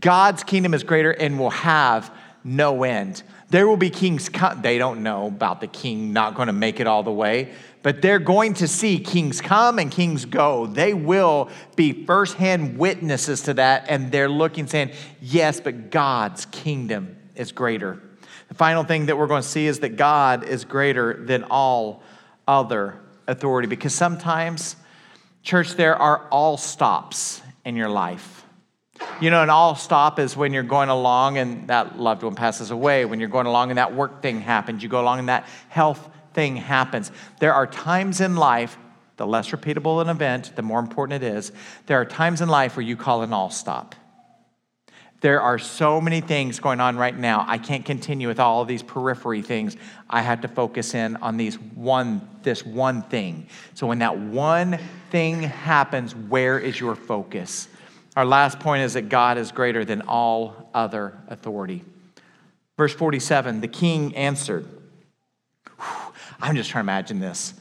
God's 0.00 0.42
kingdom 0.42 0.74
is 0.74 0.82
greater 0.82 1.12
and 1.12 1.38
will 1.38 1.50
have 1.50 2.12
no 2.42 2.82
end. 2.82 3.22
There 3.48 3.68
will 3.68 3.76
be 3.76 3.90
kings 3.90 4.28
come. 4.28 4.62
They 4.62 4.78
don't 4.78 5.02
know 5.02 5.28
about 5.28 5.60
the 5.60 5.68
king 5.68 6.12
not 6.12 6.34
going 6.34 6.46
to 6.48 6.52
make 6.52 6.80
it 6.80 6.88
all 6.88 7.04
the 7.04 7.12
way, 7.12 7.52
but 7.82 8.02
they're 8.02 8.18
going 8.18 8.54
to 8.54 8.66
see 8.66 8.98
kings 8.98 9.40
come 9.40 9.78
and 9.78 9.90
kings 9.90 10.24
go. 10.24 10.66
They 10.66 10.94
will 10.94 11.48
be 11.76 12.04
firsthand 12.04 12.76
witnesses 12.78 13.42
to 13.42 13.54
that, 13.54 13.86
and 13.88 14.10
they're 14.10 14.28
looking, 14.28 14.66
saying, 14.66 14.90
Yes, 15.20 15.60
but 15.60 15.90
God's 15.90 16.46
kingdom 16.46 17.16
is 17.36 17.52
greater. 17.52 18.02
The 18.48 18.54
final 18.54 18.84
thing 18.84 19.06
that 19.06 19.18
we're 19.18 19.26
going 19.26 19.42
to 19.42 19.48
see 19.48 19.66
is 19.66 19.80
that 19.80 19.96
God 19.96 20.44
is 20.44 20.64
greater 20.64 21.14
than 21.24 21.44
all 21.44 22.02
other 22.46 23.00
authority 23.26 23.68
because 23.68 23.94
sometimes, 23.94 24.76
church, 25.42 25.72
there 25.72 25.96
are 25.96 26.28
all 26.30 26.56
stops 26.56 27.42
in 27.64 27.76
your 27.76 27.88
life. 27.88 28.44
You 29.20 29.30
know, 29.30 29.42
an 29.42 29.50
all 29.50 29.74
stop 29.74 30.18
is 30.18 30.36
when 30.36 30.52
you're 30.52 30.62
going 30.62 30.88
along 30.88 31.38
and 31.38 31.68
that 31.68 31.98
loved 31.98 32.22
one 32.22 32.34
passes 32.34 32.70
away, 32.70 33.04
when 33.04 33.20
you're 33.20 33.28
going 33.28 33.46
along 33.46 33.70
and 33.70 33.78
that 33.78 33.94
work 33.94 34.22
thing 34.22 34.40
happens, 34.40 34.82
you 34.82 34.88
go 34.88 35.00
along 35.00 35.18
and 35.18 35.28
that 35.28 35.46
health 35.68 36.08
thing 36.32 36.56
happens. 36.56 37.10
There 37.40 37.52
are 37.52 37.66
times 37.66 38.20
in 38.20 38.36
life, 38.36 38.78
the 39.16 39.26
less 39.26 39.50
repeatable 39.50 40.00
an 40.00 40.08
event, 40.08 40.52
the 40.54 40.62
more 40.62 40.78
important 40.78 41.22
it 41.22 41.34
is, 41.34 41.52
there 41.86 42.00
are 42.00 42.04
times 42.04 42.40
in 42.40 42.48
life 42.48 42.76
where 42.76 42.84
you 42.84 42.96
call 42.96 43.22
an 43.22 43.32
all 43.32 43.50
stop. 43.50 43.94
There 45.20 45.40
are 45.40 45.58
so 45.58 46.00
many 46.00 46.20
things 46.20 46.60
going 46.60 46.80
on 46.80 46.96
right 46.96 47.16
now. 47.16 47.44
I 47.48 47.58
can't 47.58 47.84
continue 47.84 48.28
with 48.28 48.38
all 48.38 48.60
of 48.60 48.68
these 48.68 48.82
periphery 48.82 49.40
things. 49.40 49.76
I 50.10 50.20
have 50.20 50.42
to 50.42 50.48
focus 50.48 50.94
in 50.94 51.16
on 51.16 51.36
these 51.36 51.58
one 51.58 52.28
this 52.42 52.64
one 52.64 53.02
thing. 53.02 53.48
So 53.74 53.86
when 53.86 54.00
that 54.00 54.18
one 54.18 54.78
thing 55.10 55.42
happens, 55.42 56.14
where 56.14 56.58
is 56.58 56.78
your 56.78 56.94
focus? 56.94 57.68
Our 58.14 58.24
last 58.24 58.60
point 58.60 58.82
is 58.82 58.94
that 58.94 59.08
God 59.08 59.36
is 59.38 59.52
greater 59.52 59.84
than 59.84 60.02
all 60.02 60.70
other 60.74 61.18
authority. 61.28 61.82
Verse 62.76 62.94
47, 62.94 63.62
the 63.62 63.68
king 63.68 64.14
answered. 64.14 64.68
I'm 66.40 66.56
just 66.56 66.70
trying 66.70 66.84
to 66.84 66.92
imagine 66.92 67.20
this. 67.20 67.54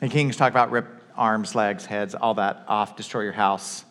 The 0.00 0.08
kings 0.08 0.36
talk 0.36 0.50
about 0.50 0.70
rip 0.70 0.86
arms, 1.16 1.54
legs, 1.54 1.86
heads, 1.86 2.14
all 2.14 2.34
that 2.34 2.64
off, 2.66 2.96
destroy 2.96 3.22
your 3.22 3.32
house 3.32 3.84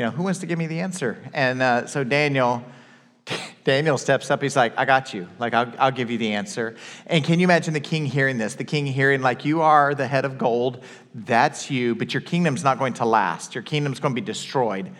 you 0.00 0.06
know, 0.06 0.12
who 0.12 0.22
wants 0.22 0.38
to 0.38 0.46
give 0.46 0.58
me 0.58 0.66
the 0.66 0.80
answer? 0.80 1.18
And 1.34 1.60
uh, 1.60 1.86
so 1.86 2.04
Daniel, 2.04 2.64
Daniel 3.64 3.98
steps 3.98 4.30
up. 4.30 4.42
He's 4.42 4.56
like, 4.56 4.72
I 4.78 4.86
got 4.86 5.12
you. 5.12 5.28
Like, 5.38 5.52
I'll, 5.52 5.70
I'll 5.78 5.90
give 5.90 6.10
you 6.10 6.16
the 6.16 6.32
answer. 6.32 6.74
And 7.06 7.22
can 7.22 7.38
you 7.38 7.44
imagine 7.44 7.74
the 7.74 7.80
king 7.80 8.06
hearing 8.06 8.38
this? 8.38 8.54
The 8.54 8.64
king 8.64 8.86
hearing, 8.86 9.20
like, 9.20 9.44
you 9.44 9.60
are 9.60 9.94
the 9.94 10.06
head 10.06 10.24
of 10.24 10.38
gold. 10.38 10.82
That's 11.14 11.70
you, 11.70 11.94
but 11.94 12.14
your 12.14 12.22
kingdom's 12.22 12.64
not 12.64 12.78
going 12.78 12.94
to 12.94 13.04
last. 13.04 13.54
Your 13.54 13.62
kingdom's 13.62 14.00
going 14.00 14.14
to 14.14 14.18
be 14.18 14.24
destroyed. 14.24 14.90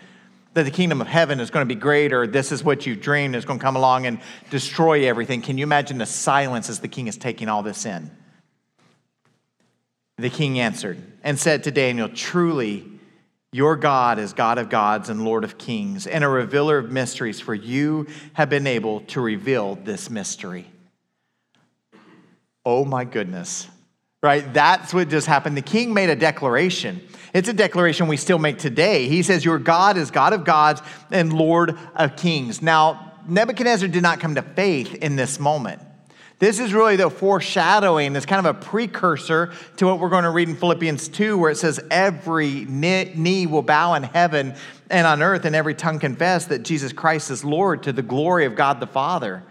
That 0.53 0.65
the 0.65 0.71
kingdom 0.71 1.01
of 1.01 1.07
heaven 1.07 1.39
is 1.39 1.49
going 1.49 1.67
to 1.67 1.75
be 1.75 1.81
greater. 1.81 2.27
This 2.27 2.51
is 2.51 2.63
what 2.63 2.85
you 2.85 2.95
dreamed 2.95 3.35
is 3.35 3.43
going 3.43 3.57
to 3.57 3.65
come 3.65 3.75
along 3.75 4.05
and 4.05 4.19
destroy 4.51 5.07
everything. 5.07 5.41
Can 5.41 5.57
you 5.57 5.63
imagine 5.63 5.97
the 5.97 6.05
silence 6.05 6.69
as 6.69 6.79
the 6.79 6.87
king 6.87 7.07
is 7.07 7.17
taking 7.17 7.49
all 7.49 7.63
this 7.63 7.87
in? 7.87 8.11
The 10.19 10.29
king 10.29 10.59
answered 10.59 11.01
and 11.23 11.39
said 11.39 11.63
to 11.63 11.71
Daniel, 11.71 12.07
Truly, 12.07 12.90
your 13.53 13.75
God 13.75 14.17
is 14.17 14.33
God 14.33 14.57
of 14.57 14.69
gods 14.69 15.09
and 15.09 15.25
Lord 15.25 15.43
of 15.43 15.57
kings, 15.57 16.07
and 16.07 16.23
a 16.23 16.29
revealer 16.29 16.77
of 16.77 16.91
mysteries, 16.91 17.39
for 17.39 17.53
you 17.53 18.07
have 18.33 18.49
been 18.49 18.65
able 18.65 19.01
to 19.01 19.19
reveal 19.19 19.75
this 19.75 20.09
mystery. 20.09 20.65
Oh 22.65 22.85
my 22.85 23.03
goodness. 23.03 23.67
Right? 24.23 24.53
That's 24.53 24.93
what 24.93 25.09
just 25.09 25.27
happened. 25.27 25.57
The 25.57 25.63
king 25.63 25.93
made 25.93 26.09
a 26.09 26.15
declaration. 26.15 27.01
It's 27.33 27.49
a 27.49 27.53
declaration 27.53 28.07
we 28.07 28.17
still 28.17 28.37
make 28.37 28.59
today. 28.59 29.07
He 29.07 29.23
says, 29.23 29.43
Your 29.43 29.57
God 29.57 29.97
is 29.97 30.11
God 30.11 30.33
of 30.33 30.45
gods 30.45 30.81
and 31.09 31.33
Lord 31.33 31.77
of 31.95 32.15
kings. 32.15 32.61
Now, 32.61 33.13
Nebuchadnezzar 33.27 33.87
did 33.89 34.03
not 34.03 34.19
come 34.19 34.35
to 34.35 34.43
faith 34.43 34.93
in 34.95 35.15
this 35.15 35.39
moment. 35.39 35.81
This 36.41 36.57
is 36.57 36.73
really 36.73 36.95
the 36.95 37.11
foreshadowing, 37.11 38.15
it's 38.15 38.25
kind 38.25 38.43
of 38.43 38.55
a 38.55 38.59
precursor 38.59 39.53
to 39.77 39.85
what 39.85 39.99
we're 39.99 40.09
going 40.09 40.23
to 40.23 40.31
read 40.31 40.49
in 40.49 40.55
Philippians 40.55 41.07
2, 41.09 41.37
where 41.37 41.51
it 41.51 41.57
says, 41.57 41.79
Every 41.91 42.65
knee 42.65 43.45
will 43.45 43.61
bow 43.61 43.93
in 43.93 44.01
heaven 44.01 44.55
and 44.89 45.05
on 45.05 45.21
earth, 45.21 45.45
and 45.45 45.55
every 45.55 45.75
tongue 45.75 45.99
confess 45.99 46.47
that 46.47 46.63
Jesus 46.63 46.93
Christ 46.93 47.29
is 47.29 47.45
Lord 47.45 47.83
to 47.83 47.93
the 47.93 48.01
glory 48.01 48.45
of 48.45 48.55
God 48.55 48.79
the 48.79 48.87
Father. 48.87 49.43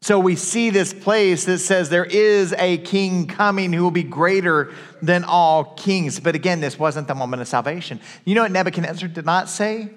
So 0.00 0.18
we 0.18 0.34
see 0.34 0.70
this 0.70 0.92
place 0.92 1.44
that 1.44 1.60
says 1.60 1.88
there 1.88 2.04
is 2.04 2.52
a 2.54 2.78
king 2.78 3.28
coming 3.28 3.72
who 3.72 3.84
will 3.84 3.92
be 3.92 4.02
greater 4.02 4.74
than 5.00 5.22
all 5.22 5.66
kings. 5.76 6.18
But 6.18 6.34
again, 6.34 6.60
this 6.60 6.80
wasn't 6.80 7.06
the 7.06 7.14
moment 7.14 7.42
of 7.42 7.46
salvation. 7.46 8.00
You 8.24 8.34
know 8.34 8.42
what 8.42 8.50
Nebuchadnezzar 8.50 9.08
did 9.08 9.24
not 9.24 9.48
say? 9.48 9.88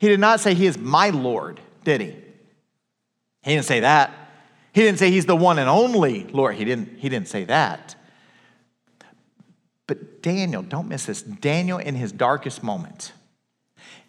He 0.00 0.08
did 0.08 0.20
not 0.20 0.40
say 0.40 0.52
he 0.52 0.66
is 0.66 0.76
my 0.76 1.08
Lord, 1.08 1.62
did 1.82 2.02
he? 2.02 2.08
He 2.08 3.54
didn't 3.54 3.64
say 3.64 3.80
that. 3.80 4.25
He 4.76 4.82
didn't 4.82 4.98
say 4.98 5.10
he's 5.10 5.24
the 5.24 5.34
one 5.34 5.58
and 5.58 5.70
only 5.70 6.24
Lord. 6.24 6.54
He 6.56 6.66
didn't, 6.66 6.98
he 6.98 7.08
didn't 7.08 7.28
say 7.28 7.44
that. 7.44 7.94
But 9.86 10.20
Daniel, 10.20 10.60
don't 10.60 10.86
miss 10.86 11.06
this. 11.06 11.22
Daniel, 11.22 11.78
in 11.78 11.94
his 11.94 12.12
darkest 12.12 12.62
moment, 12.62 13.12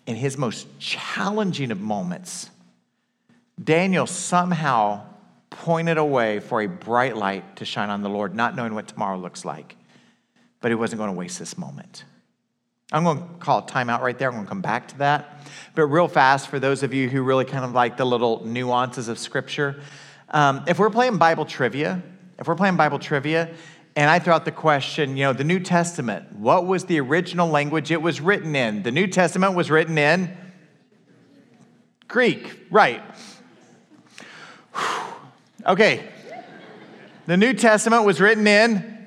in 0.06 0.18
his 0.18 0.38
most 0.38 0.68
challenging 0.78 1.72
of 1.72 1.80
moments, 1.80 2.50
Daniel 3.64 4.06
somehow 4.06 5.06
pointed 5.50 5.98
away 5.98 6.42
for 6.42 6.62
a 6.62 6.68
bright 6.68 7.16
light 7.16 7.56
to 7.56 7.64
shine 7.64 7.90
on 7.90 8.02
the 8.02 8.10
Lord, 8.10 8.36
not 8.36 8.54
knowing 8.54 8.76
what 8.76 8.90
tomorrow 8.90 9.18
looks 9.18 9.46
like. 9.46 9.78
But 10.60 10.72
he 10.72 10.76
wasn't 10.76 11.00
going 11.00 11.12
to 11.12 11.18
waste 11.18 11.40
this 11.40 11.58
moment. 11.58 12.04
I'm 12.92 13.06
going 13.06 13.20
to 13.20 13.26
call 13.40 13.60
a 13.60 13.64
timeout 13.64 14.02
right 14.02 14.20
there. 14.20 14.28
I'm 14.28 14.36
going 14.36 14.46
to 14.46 14.50
come 14.50 14.62
back 14.62 14.90
to 14.90 14.98
that. 14.98 15.48
But 15.76 15.86
real 15.86 16.10
fast, 16.10 16.50
for 16.50 16.60
those 16.60 16.84
of 16.84 16.94
you 16.94 17.08
who 17.08 17.22
really 17.22 17.46
kind 17.46 17.64
of 17.64 17.72
like 17.72 17.96
the 17.96 18.06
little 18.06 18.46
nuances 18.46 19.08
of 19.08 19.18
Scripture, 19.18 19.80
um, 20.30 20.64
if 20.68 20.80
we're 20.80 20.90
playing 20.90 21.18
Bible 21.18 21.46
trivia, 21.46 22.02
if 22.38 22.48
we're 22.48 22.56
playing 22.56 22.76
Bible 22.78 23.00
trivia, 23.00 23.50
and 23.96 24.10
I 24.12 24.20
throw 24.20 24.36
out 24.36 24.46
the 24.46 24.52
question, 24.52 25.18
you 25.18 25.24
know, 25.24 25.34
the 25.34 25.44
New 25.44 25.60
Testament, 25.60 26.32
what 26.34 26.68
was 26.68 26.86
the 26.86 27.00
original 27.00 27.48
language 27.48 27.92
it 27.92 28.02
was 28.02 28.22
written 28.22 28.56
in? 28.56 28.84
The 28.84 28.92
New 28.92 29.08
Testament 29.08 29.56
was 29.56 29.72
written 29.72 29.98
in 29.98 30.36
Greek, 32.08 32.68
right. 32.72 33.02
Okay. 35.66 36.08
The 37.26 37.36
New 37.36 37.52
Testament 37.52 38.06
was 38.06 38.22
written 38.22 38.48
in 38.48 39.06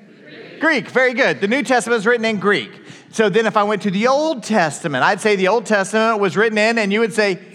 Greek. 0.59 0.59
Greek. 0.59 0.87
Very 0.89 1.15
good. 1.15 1.41
The 1.41 1.47
New 1.47 1.63
Testament 1.63 1.97
was 1.97 2.05
written 2.05 2.23
in 2.23 2.39
Greek. 2.39 2.69
So 3.09 3.29
then 3.29 3.47
if 3.47 3.57
I 3.57 3.63
went 3.63 3.81
to 3.81 3.89
the 3.89 4.05
Old 4.05 4.43
Testament, 4.43 5.03
I'd 5.03 5.19
say 5.19 5.35
the 5.35 5.47
Old 5.47 5.65
Testament 5.65 6.19
was 6.19 6.37
written 6.37 6.59
in, 6.59 6.77
and 6.77 6.93
you 6.93 6.99
would 6.99 7.13
say 7.13 7.50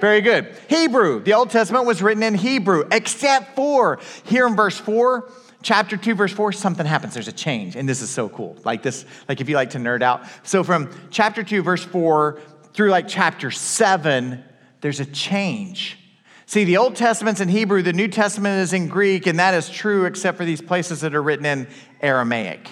very 0.00 0.20
good. 0.20 0.54
Hebrew. 0.68 1.22
The 1.22 1.34
Old 1.34 1.50
Testament 1.50 1.86
was 1.86 2.02
written 2.02 2.22
in 2.22 2.34
Hebrew, 2.34 2.84
except 2.90 3.56
for 3.56 3.98
here 4.24 4.46
in 4.46 4.56
verse 4.56 4.78
4, 4.78 5.30
chapter 5.62 5.96
2, 5.96 6.14
verse 6.14 6.32
4, 6.32 6.52
something 6.52 6.86
happens. 6.86 7.14
There's 7.14 7.28
a 7.28 7.32
change. 7.32 7.74
And 7.74 7.88
this 7.88 8.02
is 8.02 8.10
so 8.10 8.28
cool. 8.28 8.56
Like 8.64 8.82
this, 8.82 9.04
like 9.28 9.40
if 9.40 9.48
you 9.48 9.56
like 9.56 9.70
to 9.70 9.78
nerd 9.78 10.02
out. 10.02 10.24
So 10.44 10.62
from 10.62 10.90
chapter 11.10 11.42
2, 11.42 11.62
verse 11.62 11.82
4 11.82 12.38
through 12.72 12.90
like 12.90 13.08
chapter 13.08 13.50
7, 13.50 14.44
there's 14.80 15.00
a 15.00 15.06
change. 15.06 15.98
See, 16.46 16.64
the 16.64 16.76
Old 16.76 16.94
Testament's 16.94 17.40
in 17.40 17.48
Hebrew, 17.48 17.82
the 17.82 17.92
New 17.92 18.08
Testament 18.08 18.60
is 18.60 18.72
in 18.72 18.88
Greek, 18.88 19.26
and 19.26 19.38
that 19.38 19.54
is 19.54 19.70
true 19.70 20.04
except 20.04 20.36
for 20.36 20.44
these 20.44 20.60
places 20.60 21.00
that 21.00 21.14
are 21.14 21.22
written 21.22 21.46
in 21.46 21.66
Aramaic. 22.00 22.68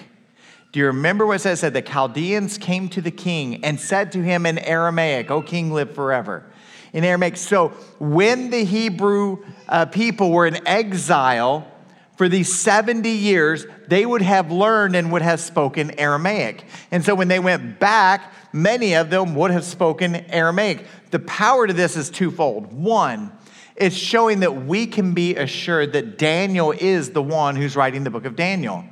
Do 0.71 0.79
you 0.79 0.87
remember 0.87 1.25
what 1.25 1.37
it 1.37 1.39
said? 1.39 1.53
It 1.53 1.57
said 1.57 1.73
the 1.73 1.81
Chaldeans 1.81 2.57
came 2.57 2.89
to 2.89 3.01
the 3.01 3.11
king 3.11 3.63
and 3.63 3.79
said 3.79 4.11
to 4.13 4.21
him 4.21 4.45
in 4.45 4.59
Aramaic, 4.59 5.31
O 5.31 5.41
king, 5.41 5.71
live 5.71 5.93
forever 5.93 6.45
in 6.93 7.03
Aramaic. 7.03 7.37
So 7.37 7.69
when 7.99 8.51
the 8.51 8.63
Hebrew 8.63 9.43
uh, 9.67 9.87
people 9.87 10.31
were 10.31 10.45
in 10.45 10.65
exile 10.67 11.67
for 12.15 12.29
these 12.29 12.53
70 12.53 13.09
years, 13.09 13.65
they 13.87 14.05
would 14.05 14.21
have 14.21 14.51
learned 14.51 14.95
and 14.95 15.11
would 15.11 15.23
have 15.23 15.39
spoken 15.39 15.99
Aramaic. 15.99 16.63
And 16.91 17.03
so 17.03 17.15
when 17.15 17.27
they 17.27 17.39
went 17.39 17.79
back, 17.79 18.31
many 18.53 18.93
of 18.93 19.09
them 19.09 19.33
would 19.35 19.51
have 19.51 19.65
spoken 19.65 20.15
Aramaic. 20.15 20.85
The 21.09 21.19
power 21.19 21.65
to 21.65 21.73
this 21.73 21.97
is 21.97 22.11
twofold. 22.11 22.71
One, 22.71 23.31
it's 23.75 23.95
showing 23.95 24.41
that 24.41 24.65
we 24.65 24.85
can 24.85 25.13
be 25.13 25.35
assured 25.35 25.93
that 25.93 26.19
Daniel 26.19 26.71
is 26.71 27.09
the 27.09 27.23
one 27.23 27.55
who's 27.55 27.75
writing 27.75 28.03
the 28.03 28.11
book 28.11 28.25
of 28.25 28.35
Daniel. 28.35 28.85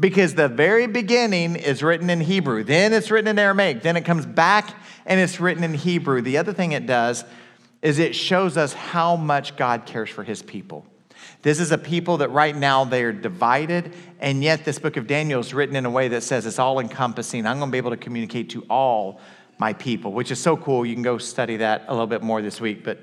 Because 0.00 0.34
the 0.34 0.48
very 0.48 0.86
beginning 0.86 1.56
is 1.56 1.82
written 1.82 2.08
in 2.08 2.20
Hebrew, 2.20 2.62
then 2.62 2.92
it's 2.92 3.10
written 3.10 3.28
in 3.28 3.38
Aramaic, 3.38 3.82
then 3.82 3.96
it 3.96 4.04
comes 4.04 4.26
back 4.26 4.76
and 5.06 5.18
it's 5.18 5.40
written 5.40 5.64
in 5.64 5.74
Hebrew. 5.74 6.22
The 6.22 6.38
other 6.38 6.52
thing 6.52 6.72
it 6.72 6.86
does 6.86 7.24
is 7.82 7.98
it 7.98 8.14
shows 8.14 8.56
us 8.56 8.72
how 8.72 9.16
much 9.16 9.56
God 9.56 9.86
cares 9.86 10.10
for 10.10 10.22
his 10.22 10.42
people. 10.42 10.86
This 11.42 11.60
is 11.60 11.72
a 11.72 11.78
people 11.78 12.18
that 12.18 12.30
right 12.30 12.54
now 12.54 12.84
they're 12.84 13.12
divided, 13.12 13.94
and 14.20 14.42
yet 14.42 14.64
this 14.64 14.78
book 14.78 14.96
of 14.96 15.06
Daniel 15.06 15.40
is 15.40 15.54
written 15.54 15.76
in 15.76 15.86
a 15.86 15.90
way 15.90 16.08
that 16.08 16.22
says 16.22 16.46
it's 16.46 16.58
all 16.58 16.80
encompassing. 16.80 17.46
I'm 17.46 17.58
going 17.58 17.70
to 17.70 17.72
be 17.72 17.78
able 17.78 17.90
to 17.90 17.96
communicate 17.96 18.50
to 18.50 18.62
all 18.68 19.20
my 19.58 19.72
people, 19.72 20.12
which 20.12 20.30
is 20.30 20.40
so 20.40 20.56
cool. 20.56 20.84
You 20.84 20.94
can 20.94 21.02
go 21.02 21.18
study 21.18 21.58
that 21.58 21.84
a 21.88 21.92
little 21.92 22.06
bit 22.06 22.22
more 22.22 22.42
this 22.42 22.60
week, 22.60 22.82
but 22.82 22.98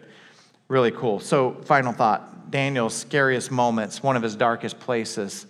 really 0.67 0.91
cool. 0.91 1.19
So, 1.19 1.53
final 1.65 1.93
thought 1.93 2.51
Daniel's 2.51 2.93
scariest 2.93 3.51
moments, 3.51 4.03
one 4.03 4.15
of 4.17 4.23
his 4.23 4.35
darkest 4.35 4.79
places, 4.79 5.45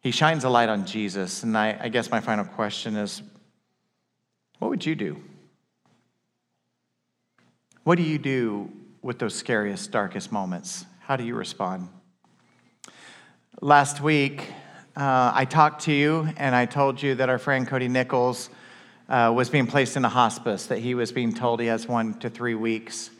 he 0.00 0.10
shines 0.10 0.44
a 0.44 0.48
light 0.48 0.68
on 0.68 0.86
Jesus. 0.86 1.42
And 1.42 1.56
I, 1.56 1.78
I 1.80 1.88
guess 1.88 2.10
my 2.10 2.20
final 2.20 2.44
question 2.44 2.96
is 2.96 3.22
what 4.58 4.68
would 4.68 4.84
you 4.84 4.94
do? 4.94 5.22
What 7.84 7.96
do 7.96 8.02
you 8.02 8.18
do 8.18 8.70
with 9.02 9.18
those 9.18 9.34
scariest, 9.34 9.90
darkest 9.90 10.32
moments? 10.32 10.84
How 11.00 11.16
do 11.16 11.24
you 11.24 11.34
respond? 11.34 11.88
Last 13.60 14.00
week, 14.00 14.52
uh, 14.96 15.32
I 15.34 15.44
talked 15.44 15.84
to 15.84 15.92
you 15.92 16.28
and 16.36 16.54
I 16.54 16.66
told 16.66 17.02
you 17.02 17.14
that 17.16 17.28
our 17.28 17.38
friend 17.38 17.66
Cody 17.66 17.88
Nichols 17.88 18.50
uh, 19.08 19.32
was 19.34 19.50
being 19.50 19.66
placed 19.66 19.96
in 19.96 20.04
a 20.04 20.08
hospice, 20.08 20.66
that 20.66 20.78
he 20.78 20.94
was 20.94 21.10
being 21.10 21.34
told 21.34 21.60
he 21.60 21.66
has 21.66 21.88
one 21.88 22.14
to 22.20 22.30
three 22.30 22.54
weeks. 22.54 23.10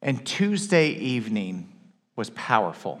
And 0.00 0.24
Tuesday 0.24 0.88
evening 0.90 1.72
was 2.14 2.30
powerful. 2.30 3.00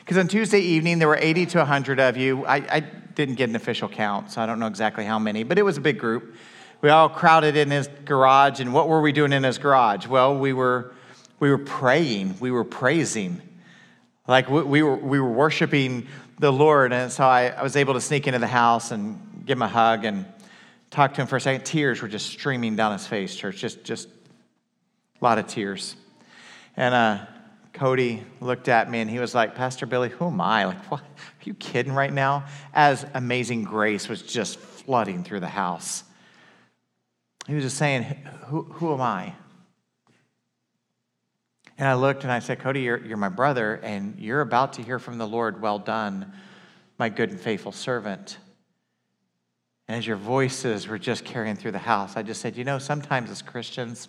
Because 0.00 0.18
on 0.18 0.28
Tuesday 0.28 0.60
evening, 0.60 0.98
there 0.98 1.08
were 1.08 1.16
80 1.16 1.46
to 1.46 1.58
100 1.58 2.00
of 2.00 2.16
you. 2.16 2.44
I, 2.46 2.56
I, 2.56 2.84
didn't 3.16 3.36
get 3.36 3.48
an 3.48 3.56
official 3.56 3.88
count, 3.88 4.30
so 4.30 4.42
I 4.42 4.46
don't 4.46 4.60
know 4.60 4.66
exactly 4.66 5.02
how 5.02 5.18
many, 5.18 5.42
but 5.42 5.58
it 5.58 5.62
was 5.62 5.78
a 5.78 5.80
big 5.80 5.98
group. 5.98 6.34
We 6.82 6.90
all 6.90 7.08
crowded 7.08 7.56
in 7.56 7.70
his 7.70 7.88
garage, 8.04 8.60
and 8.60 8.74
what 8.74 8.88
were 8.88 9.00
we 9.00 9.10
doing 9.10 9.32
in 9.32 9.42
his 9.42 9.56
garage? 9.56 10.06
Well, 10.06 10.36
we 10.36 10.52
were, 10.52 10.92
we 11.40 11.48
were 11.48 11.56
praying, 11.56 12.36
we 12.40 12.50
were 12.50 12.62
praising. 12.62 13.40
Like 14.28 14.50
we, 14.50 14.62
we 14.62 14.82
were, 14.82 14.96
we 14.96 15.18
were 15.18 15.30
worshiping 15.30 16.08
the 16.38 16.52
Lord. 16.52 16.92
And 16.92 17.10
so 17.10 17.24
I, 17.24 17.48
I 17.48 17.62
was 17.62 17.76
able 17.76 17.94
to 17.94 18.00
sneak 18.00 18.26
into 18.26 18.38
the 18.38 18.46
house 18.46 18.90
and 18.90 19.44
give 19.46 19.56
him 19.56 19.62
a 19.62 19.68
hug 19.68 20.04
and 20.04 20.26
talk 20.90 21.14
to 21.14 21.22
him 21.22 21.26
for 21.26 21.36
a 21.36 21.40
second. 21.40 21.64
Tears 21.64 22.02
were 22.02 22.08
just 22.08 22.26
streaming 22.26 22.76
down 22.76 22.92
his 22.92 23.06
face, 23.06 23.34
church, 23.34 23.56
just, 23.56 23.84
just 23.84 24.08
A 25.20 25.24
lot 25.24 25.38
of 25.38 25.46
tears. 25.46 25.96
And 26.76 26.94
uh, 26.94 27.26
Cody 27.76 28.24
looked 28.40 28.68
at 28.68 28.90
me 28.90 29.00
and 29.00 29.10
he 29.10 29.18
was 29.18 29.34
like, 29.34 29.54
Pastor 29.54 29.84
Billy, 29.84 30.08
who 30.08 30.26
am 30.26 30.40
I? 30.40 30.64
Like, 30.64 30.90
what? 30.90 31.02
Are 31.02 31.44
you 31.44 31.52
kidding 31.54 31.92
right 31.92 32.12
now? 32.12 32.46
As 32.72 33.04
Amazing 33.12 33.64
Grace 33.64 34.08
was 34.08 34.22
just 34.22 34.58
flooding 34.58 35.22
through 35.22 35.40
the 35.40 35.48
house. 35.48 36.02
He 37.46 37.54
was 37.54 37.62
just 37.62 37.76
saying, 37.76 38.02
Who, 38.46 38.62
who 38.62 38.94
am 38.94 39.02
I? 39.02 39.34
And 41.76 41.86
I 41.86 41.94
looked 41.94 42.22
and 42.22 42.32
I 42.32 42.38
said, 42.38 42.60
Cody, 42.60 42.80
you're, 42.80 43.04
you're 43.04 43.18
my 43.18 43.28
brother, 43.28 43.74
and 43.82 44.18
you're 44.18 44.40
about 44.40 44.72
to 44.74 44.82
hear 44.82 44.98
from 44.98 45.18
the 45.18 45.26
Lord, 45.26 45.60
well 45.60 45.78
done, 45.78 46.32
my 46.98 47.10
good 47.10 47.30
and 47.30 47.38
faithful 47.38 47.72
servant. 47.72 48.38
And 49.86 49.98
as 49.98 50.06
your 50.06 50.16
voices 50.16 50.88
were 50.88 50.98
just 50.98 51.26
carrying 51.26 51.54
through 51.54 51.72
the 51.72 51.78
house, 51.78 52.16
I 52.16 52.22
just 52.22 52.40
said, 52.40 52.56
you 52.56 52.64
know, 52.64 52.78
sometimes 52.78 53.30
as 53.30 53.42
Christians, 53.42 54.08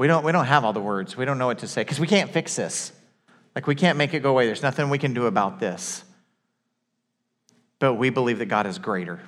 we 0.00 0.06
don't, 0.06 0.24
we 0.24 0.32
don't 0.32 0.46
have 0.46 0.64
all 0.64 0.72
the 0.72 0.80
words. 0.80 1.14
We 1.14 1.26
don't 1.26 1.36
know 1.36 1.44
what 1.44 1.58
to 1.58 1.68
say 1.68 1.82
because 1.82 2.00
we 2.00 2.06
can't 2.06 2.30
fix 2.30 2.56
this. 2.56 2.90
Like, 3.54 3.66
we 3.66 3.74
can't 3.74 3.98
make 3.98 4.14
it 4.14 4.20
go 4.22 4.30
away. 4.30 4.46
There's 4.46 4.62
nothing 4.62 4.88
we 4.88 4.96
can 4.96 5.12
do 5.12 5.26
about 5.26 5.60
this. 5.60 6.04
But 7.80 7.96
we 7.96 8.08
believe 8.08 8.38
that 8.38 8.46
God 8.46 8.66
is 8.66 8.78
greater. 8.78 9.20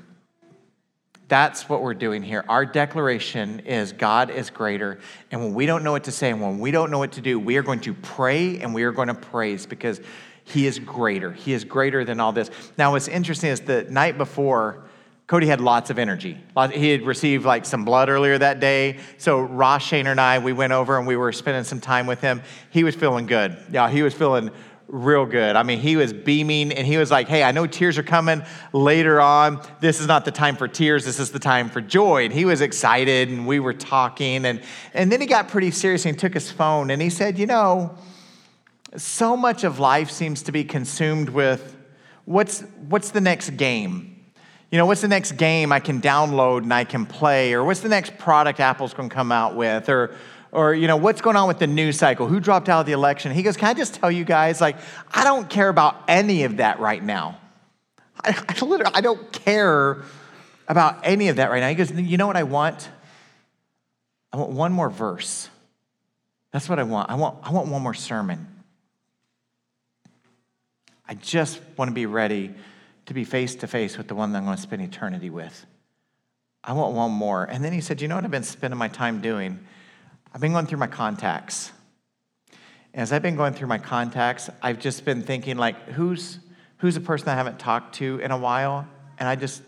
That's 1.28 1.68
what 1.68 1.82
we're 1.82 1.92
doing 1.92 2.22
here. 2.22 2.42
Our 2.48 2.64
declaration 2.64 3.61
is 3.61 3.92
God 3.92 4.30
is 4.30 4.48
greater. 4.48 4.98
And 5.30 5.42
when 5.42 5.52
we 5.52 5.66
don't 5.66 5.85
know 5.85 5.92
what 5.92 6.04
to 6.04 6.11
say 6.11 6.30
and 6.30 6.40
when 6.40 6.58
we 6.58 6.70
don't 6.70 6.90
know 6.90 6.98
what 6.98 7.12
to 7.12 7.20
do, 7.20 7.38
we 7.38 7.58
are 7.58 7.62
going 7.62 7.80
to 7.80 7.92
pray 7.92 8.58
and 8.61 8.72
we 8.72 8.85
are 8.85 8.92
going 8.92 9.08
to 9.08 9.14
praise 9.14 9.66
because 9.66 10.00
He 10.44 10.66
is 10.66 10.78
greater. 10.78 11.32
He 11.32 11.52
is 11.52 11.64
greater 11.64 12.02
than 12.02 12.18
all 12.18 12.32
this. 12.32 12.50
Now, 12.78 12.92
what's 12.92 13.08
interesting 13.08 13.50
is 13.50 13.61
the 13.61 13.85
night 13.90 14.16
before, 14.16 14.85
Cody 15.33 15.47
had 15.47 15.62
lots 15.62 15.88
of 15.88 15.99
energy. 15.99 16.37
He 16.75 16.90
had 16.90 17.07
received 17.07 17.47
like 17.47 17.64
some 17.64 17.87
blood 17.87 18.11
earlier 18.11 18.37
that 18.37 18.61
day. 18.61 18.99
So 19.16 19.40
Ross 19.40 19.83
Shane 19.83 20.07
and 20.07 20.21
I, 20.21 20.38
we 20.40 20.53
went 20.53 20.75
over 20.75 20.99
and 20.99 21.07
we 21.07 21.16
were 21.16 21.33
spending 21.33 21.64
some 21.64 21.81
time 21.81 22.07
with 22.07 22.21
him. 22.21 22.42
He 22.68 22.85
was 22.85 22.95
feeling 22.95 23.25
good. 23.25 23.57
Yeah, 23.71 23.88
he 23.88 24.03
was 24.03 24.12
feeling 24.12 24.51
real 24.88 25.25
good. 25.25 25.57
I 25.57 25.62
mean, 25.62 25.79
he 25.79 25.97
was 25.97 26.12
beaming 26.12 26.71
and 26.71 26.87
he 26.87 26.99
was 26.99 27.11
like, 27.11 27.29
Hey, 27.29 27.42
I 27.42 27.51
know 27.51 27.66
tears 27.66 27.97
are 27.97 28.03
coming 28.03 28.42
later 28.75 29.23
on. 29.23 29.66
This 29.81 30.03
is 30.03 30.07
not 30.07 30.27
the 30.27 30.31
time 30.31 30.55
for 30.55 30.68
tears. 30.68 31.07
This 31.07 31.18
is 31.18 31.33
the 31.33 31.38
time 31.38 31.71
for 31.71 31.81
joy. 31.81 32.27
And 32.27 32.35
he 32.35 32.45
was 32.45 32.61
excited 32.61 33.31
and 33.31 33.47
we 33.47 33.59
were 33.59 33.73
talking. 33.73 34.45
And, 34.45 34.61
and 34.92 35.11
then 35.11 35.23
he 35.23 35.27
got 35.27 35.49
pretty 35.49 35.71
serious 35.71 36.05
and 36.05 36.18
took 36.18 36.35
his 36.35 36.51
phone 36.51 36.90
and 36.90 37.01
he 37.01 37.09
said, 37.09 37.38
You 37.38 37.47
know, 37.47 37.97
so 38.99 39.35
much 39.35 39.64
of 39.64 39.79
life 39.79 40.11
seems 40.11 40.42
to 40.42 40.53
be 40.53 40.62
consumed 40.62 41.31
with 41.31 41.75
what's, 42.27 42.61
what's 42.87 43.12
the 43.12 43.23
next 43.23 43.57
game? 43.57 44.12
You 44.72 44.78
know, 44.78 44.87
what's 44.87 45.02
the 45.02 45.08
next 45.08 45.32
game 45.32 45.70
I 45.70 45.80
can 45.80 46.00
download 46.00 46.62
and 46.62 46.72
I 46.72 46.85
can 46.85 47.04
play? 47.04 47.52
Or 47.52 47.62
what's 47.62 47.80
the 47.80 47.90
next 47.90 48.16
product 48.16 48.58
Apple's 48.58 48.94
gonna 48.94 49.11
come 49.11 49.30
out 49.30 49.54
with? 49.54 49.90
Or 49.90 50.16
or 50.50 50.72
you 50.72 50.87
know 50.87 50.96
what's 50.96 51.20
going 51.20 51.37
on 51.37 51.46
with 51.46 51.58
the 51.58 51.66
news 51.66 51.98
cycle? 51.98 52.26
Who 52.26 52.40
dropped 52.40 52.70
out 52.70 52.80
of 52.80 52.87
the 52.87 52.92
election? 52.92 53.32
He 53.32 53.42
goes 53.42 53.58
can 53.58 53.68
i 53.68 53.74
just 53.74 53.94
tell 53.94 54.11
you 54.11 54.24
guys 54.24 54.62
like 54.62 54.76
i 55.12 55.24
don't 55.24 55.48
care 55.50 55.68
about 55.68 56.02
any 56.08 56.44
of 56.44 56.56
that 56.56 56.80
right 56.80 57.04
now. 57.04 57.38
I, 58.24 58.35
I 58.48 58.64
literally 58.64 58.94
i 58.94 59.02
don't 59.02 59.30
care 59.30 60.04
about 60.66 61.00
any 61.04 61.28
of 61.28 61.37
that 61.37 61.50
right 61.50 61.61
now. 61.61 61.68
He 61.68 61.74
goes 61.74 61.92
you 61.92 62.16
know 62.16 62.26
what 62.26 62.38
i 62.38 62.44
want? 62.44 62.88
I 64.32 64.38
want 64.38 64.52
one 64.52 64.72
more 64.72 64.88
verse. 64.88 65.50
That's 66.50 66.66
what 66.66 66.78
i 66.78 66.82
want. 66.82 67.11
I 67.11 67.16
want 67.16 67.37
i 67.42 67.52
want 67.52 67.68
one 67.68 67.82
more 67.82 67.92
sermon. 67.92 68.48
I 71.06 71.12
just 71.12 71.61
want 71.76 71.90
to 71.90 71.94
be 71.94 72.06
ready 72.06 72.54
to 73.12 73.20
be 73.20 73.25
face 73.25 73.55
to 73.57 73.66
face 73.66 73.96
with 73.96 74.09
the 74.09 74.14
one 74.14 74.33
that 74.33 74.38
i'm 74.38 74.44
going 74.44 74.57
to 74.57 74.62
spend 74.62 74.83
eternity 74.83 75.31
with 75.31 75.66
i 76.64 76.72
want 76.72 76.94
one 76.94 77.11
more 77.11 77.44
and 77.44 77.64
then 77.64 77.72
he 77.72 77.81
said 77.81 78.01
you 78.01 78.09
know 78.09 78.14
what 78.14 78.25
i've 78.25 78.31
been 78.31 78.42
spending 78.42 78.79
my 78.79 78.88
time 78.88 79.20
doing 79.20 79.59
I've 80.35 80.40
been 80.40 80.53
going 80.53 80.66
through 80.66 80.79
my 80.79 80.87
contacts. 80.87 81.72
As 82.94 83.12
I've 83.12 83.22
been 83.22 83.37
going 83.37 83.53
through 83.53 83.68
my 83.68 83.79
contacts, 83.79 84.48
I've 84.62 84.79
just 84.79 85.05
been 85.05 85.22
thinking 85.22 85.57
like, 85.57 85.90
who's 85.90 86.38
who's 86.79 86.96
a 86.96 87.01
person 87.01 87.29
I 87.29 87.35
haven't 87.35 87.59
talked 87.59 87.96
to 87.96 88.18
in 88.18 88.31
a 88.31 88.38
while? 88.38 88.87
And 89.18 89.29
I 89.29 89.37
just 89.37 89.62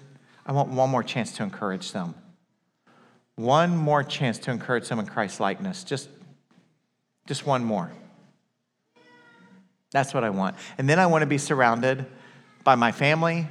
I 0.47 0.53
want 0.53 0.71
one 0.71 0.91
more 0.91 1.03
chance 1.03 1.33
to 1.33 1.43
encourage 1.43 1.93
them. 1.93 2.15
One 3.37 3.77
more 3.77 4.03
chance 4.03 4.39
to 4.41 4.51
encourage 4.51 4.89
them 4.89 4.99
in 4.99 5.07
Christ's 5.07 5.41
likeness. 5.41 5.85
Just 5.85 6.09
just 7.27 7.47
one 7.47 7.65
more. 7.65 7.93
That's 9.91 10.13
what 10.13 10.25
I 10.25 10.31
want. 10.31 10.57
And 10.79 10.89
then 10.89 10.99
I 10.99 11.07
want 11.07 11.23
to 11.23 11.27
be 11.27 11.39
surrounded 11.39 12.07
by 12.65 12.75
my 12.75 12.91
family 12.91 13.47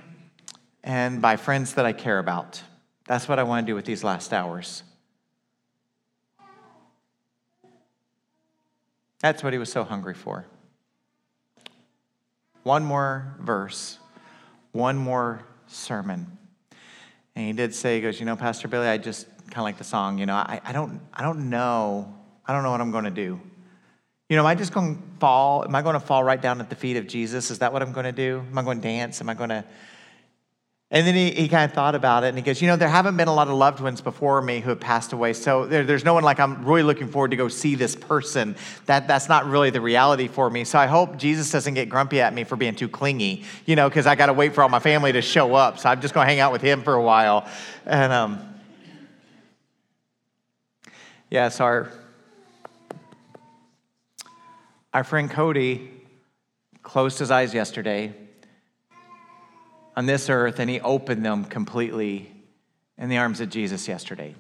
and 0.84 1.22
by 1.22 1.38
friends 1.38 1.76
that 1.76 1.86
I 1.86 1.94
care 1.94 2.20
about. 2.20 2.62
That's 3.08 3.28
what 3.28 3.40
I 3.40 3.44
want 3.44 3.66
to 3.66 3.72
do 3.72 3.76
with 3.76 3.86
these 3.86 4.04
last 4.04 4.34
hours. 4.34 4.84
That's 9.20 9.44
what 9.44 9.54
he 9.54 9.60
was 9.60 9.72
so 9.72 9.84
hungry 9.84 10.16
for. 10.16 10.46
One 12.64 12.84
more 12.84 13.36
verse, 13.40 14.00
one 14.72 14.98
more 14.98 15.44
sermon. 15.68 16.38
And 17.36 17.48
he 17.48 17.54
did 17.54 17.74
say, 17.74 17.96
he 17.96 18.02
goes, 18.02 18.20
you 18.20 18.26
know, 18.26 18.36
Pastor 18.36 18.68
Billy, 18.68 18.88
I 18.88 18.98
just 18.98 19.28
kind 19.46 19.58
of 19.58 19.64
like 19.64 19.78
the 19.78 19.84
song, 19.84 20.18
you 20.18 20.26
know, 20.26 20.36
I, 20.36 20.60
I 20.64 20.72
don't 20.72 21.00
I 21.14 21.24
don't 21.24 21.50
know. 21.50 22.14
I 22.46 22.54
don't 22.54 22.64
know 22.64 22.72
what 22.72 22.82
I'm 22.82 22.92
going 22.92 23.06
to 23.06 23.12
do. 23.12 23.40
You 24.34 24.38
know, 24.38 24.46
am 24.46 24.48
I 24.48 24.56
just 24.56 24.74
going 24.74 24.96
to 24.96 25.02
fall? 25.20 25.64
Am 25.64 25.76
I 25.76 25.84
going 25.84 25.94
to 25.94 26.00
fall 26.00 26.24
right 26.24 26.42
down 26.42 26.60
at 26.60 26.68
the 26.68 26.76
feet 26.76 26.98
of 26.98 27.06
Jesus? 27.06 27.52
Is 27.52 27.60
that 27.60 27.72
what 27.72 27.84
I'm 27.84 27.92
going 27.92 28.06
to 28.06 28.12
do? 28.12 28.44
Am 28.50 28.58
I 28.58 28.64
going 28.64 28.82
to 28.82 28.82
dance? 28.82 29.22
Am 29.22 29.30
I 29.30 29.36
going 29.36 29.52
to 29.52 29.64
and 30.90 31.06
then 31.06 31.14
he, 31.14 31.30
he 31.30 31.48
kind 31.48 31.70
of 31.70 31.76
thought 31.76 31.94
about 31.94 32.24
it 32.24 32.30
and 32.30 32.38
he 32.38 32.44
goes, 32.44 32.60
You 32.60 32.68
know, 32.68 32.76
there 32.76 32.90
haven't 32.90 33.16
been 33.16 33.28
a 33.28 33.34
lot 33.34 33.48
of 33.48 33.54
loved 33.54 33.80
ones 33.80 34.02
before 34.02 34.42
me 34.42 34.60
who 34.60 34.72
have 34.72 34.80
passed 34.80 35.14
away. 35.14 35.34
So 35.34 35.68
there, 35.68 35.84
there's 35.84 36.04
no 36.04 36.16
one 36.16 36.24
like 36.24 36.40
I'm 36.40 36.66
really 36.66 36.82
looking 36.82 37.10
forward 37.10 37.30
to 37.30 37.38
go 37.38 37.48
see 37.48 37.76
this 37.76 37.96
person. 37.96 38.56
That, 38.88 39.08
that's 39.08 39.30
not 39.30 39.46
really 39.46 39.70
the 39.70 39.82
reality 39.82 40.28
for 40.28 40.50
me. 40.50 40.64
So 40.64 40.80
I 40.80 40.88
hope 40.88 41.18
Jesus 41.18 41.52
doesn't 41.52 41.76
get 41.76 41.88
grumpy 41.88 42.20
at 42.20 42.34
me 42.34 42.44
for 42.44 42.56
being 42.56 42.74
too 42.74 42.90
clingy, 42.90 43.44
you 43.68 43.76
know, 43.76 43.88
because 43.88 44.08
I 44.08 44.16
got 44.16 44.28
to 44.28 44.34
wait 44.34 44.56
for 44.56 44.64
all 44.64 44.70
my 44.70 44.80
family 44.80 45.12
to 45.12 45.22
show 45.22 45.54
up. 45.54 45.78
So 45.78 45.90
I'm 45.90 46.02
just 46.02 46.16
going 46.16 46.26
to 46.26 46.30
hang 46.30 46.40
out 46.40 46.52
with 46.52 46.64
him 46.64 46.82
for 46.82 46.96
a 46.96 47.04
while. 47.04 47.48
And 47.86 48.12
um, 48.12 48.40
yes, 51.30 51.60
our, 51.60 51.92
our 54.94 55.04
friend 55.04 55.30
Cody 55.30 55.90
closed 56.84 57.18
his 57.18 57.32
eyes 57.32 57.54
yesterday 57.54 58.14
on 59.96 60.06
this 60.06 60.30
earth 60.30 60.60
and 60.60 60.70
he 60.70 60.80
opened 60.82 61.26
them 61.26 61.46
completely 61.46 62.32
in 62.98 63.10
the 63.10 63.18
arms 63.18 63.40
of 63.40 63.50
Jesus 63.50 63.88
yesterday. 63.88 64.36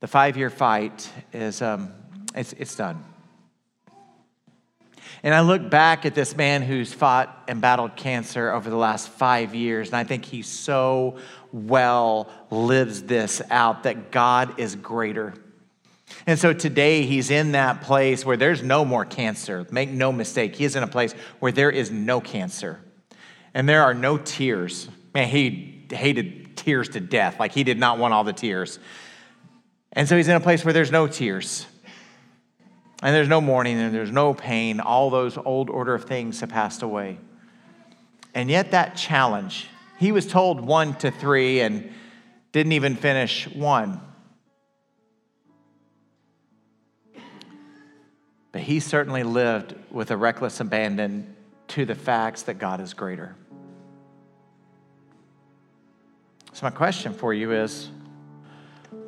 The 0.00 0.08
five 0.08 0.36
year 0.36 0.50
fight 0.50 1.08
is 1.32 1.62
um, 1.62 1.92
it's, 2.34 2.52
it's 2.54 2.74
done. 2.74 3.04
And 5.22 5.32
I 5.32 5.42
look 5.42 5.70
back 5.70 6.04
at 6.04 6.16
this 6.16 6.36
man 6.36 6.62
who's 6.62 6.92
fought 6.92 7.44
and 7.46 7.60
battled 7.60 7.94
cancer 7.94 8.50
over 8.50 8.68
the 8.68 8.76
last 8.76 9.08
five 9.08 9.54
years, 9.54 9.88
and 9.88 9.96
I 9.96 10.02
think 10.02 10.24
he 10.24 10.42
so 10.42 11.18
well 11.52 12.28
lives 12.50 13.04
this 13.04 13.40
out 13.48 13.84
that 13.84 14.10
God 14.10 14.58
is 14.58 14.74
greater. 14.74 15.34
And 16.26 16.38
so 16.38 16.52
today 16.52 17.02
he's 17.02 17.30
in 17.30 17.52
that 17.52 17.82
place 17.82 18.24
where 18.24 18.36
there's 18.36 18.62
no 18.62 18.84
more 18.84 19.04
cancer. 19.04 19.66
Make 19.70 19.90
no 19.90 20.12
mistake, 20.12 20.56
he 20.56 20.64
is 20.64 20.76
in 20.76 20.82
a 20.82 20.88
place 20.88 21.12
where 21.40 21.52
there 21.52 21.70
is 21.70 21.90
no 21.90 22.20
cancer 22.20 22.80
and 23.54 23.68
there 23.68 23.82
are 23.82 23.94
no 23.94 24.18
tears. 24.18 24.88
Man, 25.14 25.28
he 25.28 25.86
hated 25.90 26.56
tears 26.56 26.90
to 26.90 27.00
death. 27.00 27.38
Like 27.38 27.52
he 27.52 27.64
did 27.64 27.78
not 27.78 27.98
want 27.98 28.14
all 28.14 28.24
the 28.24 28.32
tears. 28.32 28.78
And 29.92 30.08
so 30.08 30.16
he's 30.16 30.28
in 30.28 30.36
a 30.36 30.40
place 30.40 30.64
where 30.64 30.72
there's 30.72 30.92
no 30.92 31.06
tears. 31.06 31.66
And 33.02 33.14
there's 33.14 33.28
no 33.28 33.40
mourning 33.40 33.78
and 33.78 33.94
there's 33.94 34.12
no 34.12 34.32
pain. 34.32 34.80
All 34.80 35.10
those 35.10 35.36
old 35.36 35.68
order 35.68 35.94
of 35.94 36.04
things 36.04 36.40
have 36.40 36.50
passed 36.50 36.82
away. 36.82 37.18
And 38.34 38.48
yet, 38.48 38.70
that 38.70 38.96
challenge, 38.96 39.66
he 39.98 40.12
was 40.12 40.26
told 40.26 40.60
one 40.60 40.94
to 40.96 41.10
three 41.10 41.60
and 41.60 41.92
didn't 42.52 42.72
even 42.72 42.96
finish 42.96 43.46
one. 43.48 44.00
But 48.52 48.60
he 48.60 48.80
certainly 48.80 49.22
lived 49.22 49.74
with 49.90 50.10
a 50.10 50.16
reckless 50.16 50.60
abandon 50.60 51.34
to 51.68 51.86
the 51.86 51.94
facts 51.94 52.42
that 52.42 52.58
God 52.58 52.80
is 52.80 52.92
greater. 52.92 53.34
So, 56.52 56.66
my 56.66 56.70
question 56.70 57.14
for 57.14 57.32
you 57.32 57.52
is 57.52 57.88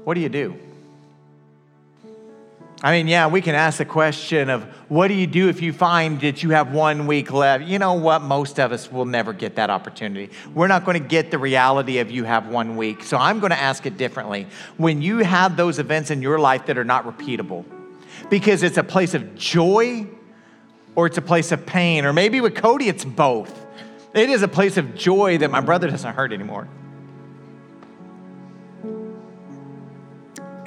what 0.04 0.14
do 0.14 0.20
you 0.20 0.30
do? 0.30 0.58
I 2.82 2.92
mean, 2.92 3.08
yeah, 3.08 3.28
we 3.28 3.40
can 3.40 3.54
ask 3.54 3.78
the 3.78 3.86
question 3.86 4.50
of 4.50 4.64
what 4.90 5.08
do 5.08 5.14
you 5.14 5.26
do 5.26 5.48
if 5.48 5.62
you 5.62 5.72
find 5.72 6.20
that 6.20 6.42
you 6.42 6.50
have 6.50 6.72
one 6.72 7.06
week 7.06 7.32
left? 7.32 7.64
You 7.64 7.78
know 7.78 7.94
what? 7.94 8.20
Most 8.20 8.60
of 8.60 8.72
us 8.72 8.92
will 8.92 9.06
never 9.06 9.32
get 9.32 9.56
that 9.56 9.70
opportunity. 9.70 10.30
We're 10.52 10.68
not 10.68 10.84
going 10.84 11.00
to 11.00 11.08
get 11.08 11.30
the 11.30 11.38
reality 11.38 11.98
of 11.98 12.10
you 12.10 12.24
have 12.24 12.48
one 12.48 12.76
week. 12.76 13.02
So 13.02 13.16
I'm 13.16 13.40
going 13.40 13.52
to 13.52 13.58
ask 13.58 13.86
it 13.86 13.96
differently. 13.96 14.48
When 14.76 15.00
you 15.00 15.18
have 15.18 15.56
those 15.56 15.78
events 15.78 16.10
in 16.10 16.20
your 16.20 16.38
life 16.38 16.66
that 16.66 16.76
are 16.76 16.84
not 16.84 17.06
repeatable, 17.06 17.64
because 18.30 18.62
it's 18.62 18.76
a 18.76 18.84
place 18.84 19.14
of 19.14 19.34
joy 19.34 20.06
or 20.96 21.06
it's 21.06 21.18
a 21.18 21.22
place 21.22 21.50
of 21.50 21.66
pain, 21.66 22.04
or 22.04 22.12
maybe 22.12 22.40
with 22.40 22.54
Cody, 22.54 22.88
it's 22.88 23.04
both. 23.04 23.66
It 24.14 24.30
is 24.30 24.42
a 24.42 24.48
place 24.48 24.76
of 24.76 24.94
joy 24.94 25.38
that 25.38 25.50
my 25.50 25.60
brother 25.60 25.90
doesn't 25.90 26.14
hurt 26.14 26.32
anymore. 26.32 26.68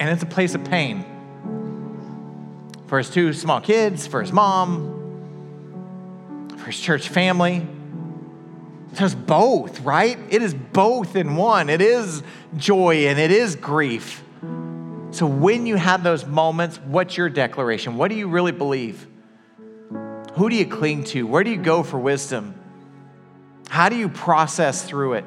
And 0.00 0.10
it's 0.10 0.22
a 0.22 0.26
place 0.26 0.54
of 0.54 0.64
pain. 0.64 1.04
for 2.88 2.98
his 2.98 3.10
two 3.10 3.32
small 3.32 3.60
kids, 3.60 4.06
for 4.06 4.20
his 4.22 4.32
mom, 4.32 4.94
for 6.56 6.66
his 6.66 6.80
church 6.80 7.08
family. 7.08 7.66
There's 8.92 9.14
both, 9.14 9.80
right? 9.82 10.18
It 10.30 10.42
is 10.42 10.54
both 10.54 11.14
in 11.14 11.36
one. 11.36 11.68
It 11.68 11.82
is 11.82 12.22
joy 12.56 13.06
and 13.06 13.18
it 13.18 13.30
is 13.30 13.54
grief. 13.54 14.24
So 15.10 15.26
when 15.26 15.66
you 15.66 15.76
have 15.76 16.02
those 16.02 16.26
moments, 16.26 16.78
what's 16.78 17.16
your 17.16 17.28
declaration? 17.28 17.96
What 17.96 18.08
do 18.08 18.14
you 18.14 18.28
really 18.28 18.52
believe? 18.52 19.06
Who 20.34 20.50
do 20.50 20.56
you 20.56 20.66
cling 20.66 21.04
to? 21.04 21.26
Where 21.26 21.42
do 21.42 21.50
you 21.50 21.56
go 21.56 21.82
for 21.82 21.98
wisdom? 21.98 22.54
How 23.68 23.88
do 23.88 23.96
you 23.96 24.08
process 24.08 24.84
through 24.84 25.14
it? 25.14 25.24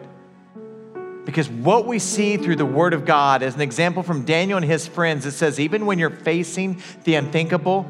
Because 1.26 1.50
what 1.50 1.86
we 1.86 2.00
see 2.00 2.38
through 2.38 2.56
the 2.56 2.66
Word 2.66 2.94
of 2.94 3.06
God 3.06 3.44
is 3.44 3.56
an 3.56 3.62
example 3.62 4.04
from 4.04 4.26
Daniel 4.26 4.58
and 4.58 4.66
his 4.66 4.88
friends. 4.88 5.26
It 5.26 5.32
says, 5.32 5.60
even 5.60 5.86
when 5.86 6.00
you're 6.00 6.10
facing 6.10 6.82
the 7.04 7.16
unthinkable, 7.16 7.88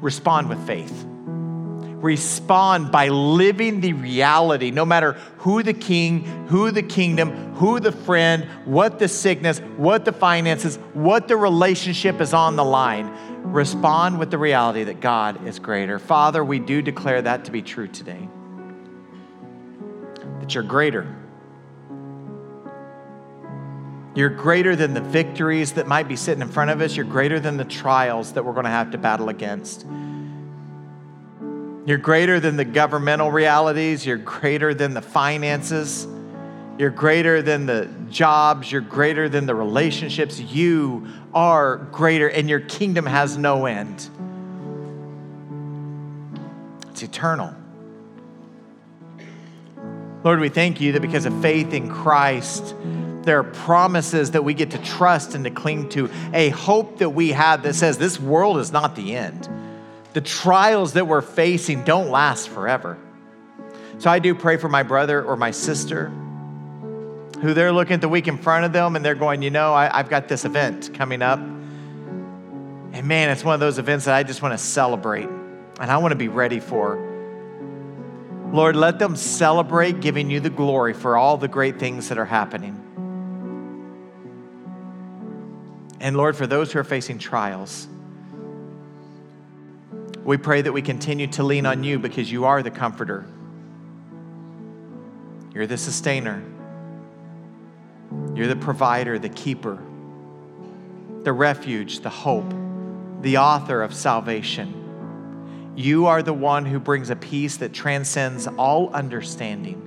respond 0.00 0.48
with 0.48 0.64
faith. 0.66 1.06
Respond 2.00 2.90
by 2.90 3.08
living 3.08 3.80
the 3.80 3.92
reality, 3.92 4.70
no 4.70 4.84
matter 4.84 5.12
who 5.38 5.62
the 5.62 5.74
king, 5.74 6.24
who 6.48 6.70
the 6.70 6.82
kingdom, 6.82 7.54
who 7.54 7.78
the 7.78 7.92
friend, 7.92 8.44
what 8.64 8.98
the 8.98 9.08
sickness, 9.08 9.58
what 9.76 10.04
the 10.04 10.12
finances, 10.12 10.76
what 10.94 11.28
the 11.28 11.36
relationship 11.36 12.20
is 12.20 12.32
on 12.32 12.56
the 12.56 12.64
line. 12.64 13.10
Respond 13.42 14.18
with 14.18 14.30
the 14.30 14.38
reality 14.38 14.84
that 14.84 15.00
God 15.00 15.46
is 15.46 15.58
greater. 15.58 15.98
Father, 15.98 16.44
we 16.44 16.58
do 16.58 16.82
declare 16.82 17.20
that 17.22 17.44
to 17.44 17.50
be 17.50 17.62
true 17.62 17.88
today. 17.88 18.28
That 20.40 20.54
you're 20.54 20.64
greater 20.64 21.16
you're 24.14 24.28
greater 24.28 24.74
than 24.74 24.92
the 24.92 25.00
victories 25.00 25.74
that 25.74 25.86
might 25.86 26.08
be 26.08 26.16
sitting 26.16 26.42
in 26.42 26.48
front 26.48 26.70
of 26.70 26.80
us. 26.80 26.96
You're 26.96 27.06
greater 27.06 27.38
than 27.38 27.56
the 27.56 27.64
trials 27.64 28.32
that 28.32 28.44
we're 28.44 28.54
going 28.54 28.64
to 28.64 28.70
have 28.70 28.90
to 28.90 28.98
battle 28.98 29.28
against. 29.28 29.86
You're 31.86 31.98
greater 31.98 32.38
than 32.40 32.56
the 32.56 32.64
governmental 32.64 33.30
realities. 33.30 34.04
You're 34.04 34.18
greater 34.18 34.74
than 34.74 34.94
the 34.94 35.02
finances. 35.02 36.06
You're 36.78 36.90
greater 36.90 37.42
than 37.42 37.66
the 37.66 37.90
jobs. 38.10 38.70
You're 38.70 38.80
greater 38.82 39.28
than 39.28 39.46
the 39.46 39.54
relationships. 39.54 40.38
You 40.38 41.08
are 41.34 41.76
greater, 41.76 42.28
and 42.28 42.48
your 42.48 42.60
kingdom 42.60 43.06
has 43.06 43.36
no 43.36 43.66
end. 43.66 44.08
It's 46.90 47.02
eternal. 47.02 47.54
Lord, 50.22 50.40
we 50.40 50.50
thank 50.50 50.82
you 50.82 50.92
that 50.92 51.00
because 51.00 51.24
of 51.24 51.40
faith 51.40 51.72
in 51.72 51.88
Christ, 51.88 52.74
there 53.22 53.38
are 53.38 53.44
promises 53.44 54.32
that 54.32 54.44
we 54.44 54.52
get 54.52 54.72
to 54.72 54.78
trust 54.78 55.34
and 55.34 55.44
to 55.44 55.50
cling 55.50 55.88
to, 55.90 56.10
a 56.34 56.50
hope 56.50 56.98
that 56.98 57.10
we 57.10 57.32
have 57.32 57.62
that 57.62 57.74
says 57.74 57.96
this 57.96 58.20
world 58.20 58.58
is 58.58 58.70
not 58.70 58.96
the 58.96 59.16
end. 59.16 59.48
The 60.12 60.20
trials 60.20 60.94
that 60.94 61.06
we're 61.06 61.20
facing 61.20 61.84
don't 61.84 62.10
last 62.10 62.48
forever. 62.48 62.98
So 63.98 64.10
I 64.10 64.18
do 64.18 64.34
pray 64.34 64.56
for 64.56 64.68
my 64.68 64.82
brother 64.82 65.22
or 65.22 65.36
my 65.36 65.50
sister 65.50 66.10
who 67.40 67.54
they're 67.54 67.72
looking 67.72 67.94
at 67.94 68.00
the 68.00 68.08
week 68.08 68.28
in 68.28 68.36
front 68.36 68.64
of 68.64 68.72
them 68.72 68.96
and 68.96 69.04
they're 69.04 69.14
going, 69.14 69.42
you 69.42 69.50
know, 69.50 69.72
I, 69.72 69.96
have 69.96 70.10
got 70.10 70.28
this 70.28 70.44
event 70.44 70.92
coming 70.94 71.22
up. 71.22 71.38
And 71.38 73.04
man, 73.04 73.30
it's 73.30 73.44
one 73.44 73.54
of 73.54 73.60
those 73.60 73.78
events 73.78 74.04
that 74.04 74.14
I 74.14 74.22
just 74.22 74.42
want 74.42 74.52
to 74.52 74.58
celebrate 74.58 75.28
and 75.28 75.90
I 75.90 75.96
want 75.98 76.12
to 76.12 76.16
be 76.16 76.28
ready 76.28 76.60
for. 76.60 77.06
Lord, 78.52 78.76
let 78.76 78.98
them 78.98 79.16
celebrate 79.16 80.00
giving 80.00 80.28
you 80.28 80.40
the 80.40 80.50
glory 80.50 80.92
for 80.92 81.16
all 81.16 81.36
the 81.36 81.48
great 81.48 81.78
things 81.78 82.08
that 82.08 82.18
are 82.18 82.24
happening. 82.24 82.76
And 86.00 86.16
Lord, 86.16 86.36
for 86.36 86.46
those 86.46 86.72
who 86.72 86.78
are 86.78 86.84
facing 86.84 87.18
trials, 87.18 87.86
we 90.24 90.36
pray 90.36 90.62
that 90.62 90.72
we 90.72 90.82
continue 90.82 91.26
to 91.28 91.42
lean 91.42 91.66
on 91.66 91.82
you 91.82 91.98
because 91.98 92.30
you 92.30 92.44
are 92.44 92.62
the 92.62 92.70
comforter. 92.70 93.26
You're 95.54 95.66
the 95.66 95.78
sustainer. 95.78 96.42
You're 98.34 98.48
the 98.48 98.56
provider, 98.56 99.18
the 99.18 99.28
keeper, 99.28 99.78
the 101.22 101.32
refuge, 101.32 102.00
the 102.00 102.10
hope, 102.10 102.52
the 103.22 103.38
author 103.38 103.82
of 103.82 103.94
salvation. 103.94 105.72
You 105.76 106.06
are 106.06 106.22
the 106.22 106.32
one 106.32 106.66
who 106.66 106.80
brings 106.80 107.10
a 107.10 107.16
peace 107.16 107.56
that 107.58 107.72
transcends 107.72 108.46
all 108.46 108.90
understanding. 108.90 109.86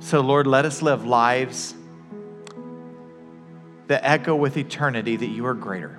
So, 0.00 0.20
Lord, 0.20 0.46
let 0.46 0.64
us 0.64 0.82
live 0.82 1.04
lives 1.04 1.74
that 3.88 4.04
echo 4.04 4.34
with 4.34 4.56
eternity 4.56 5.16
that 5.16 5.28
you 5.28 5.46
are 5.46 5.54
greater. 5.54 5.98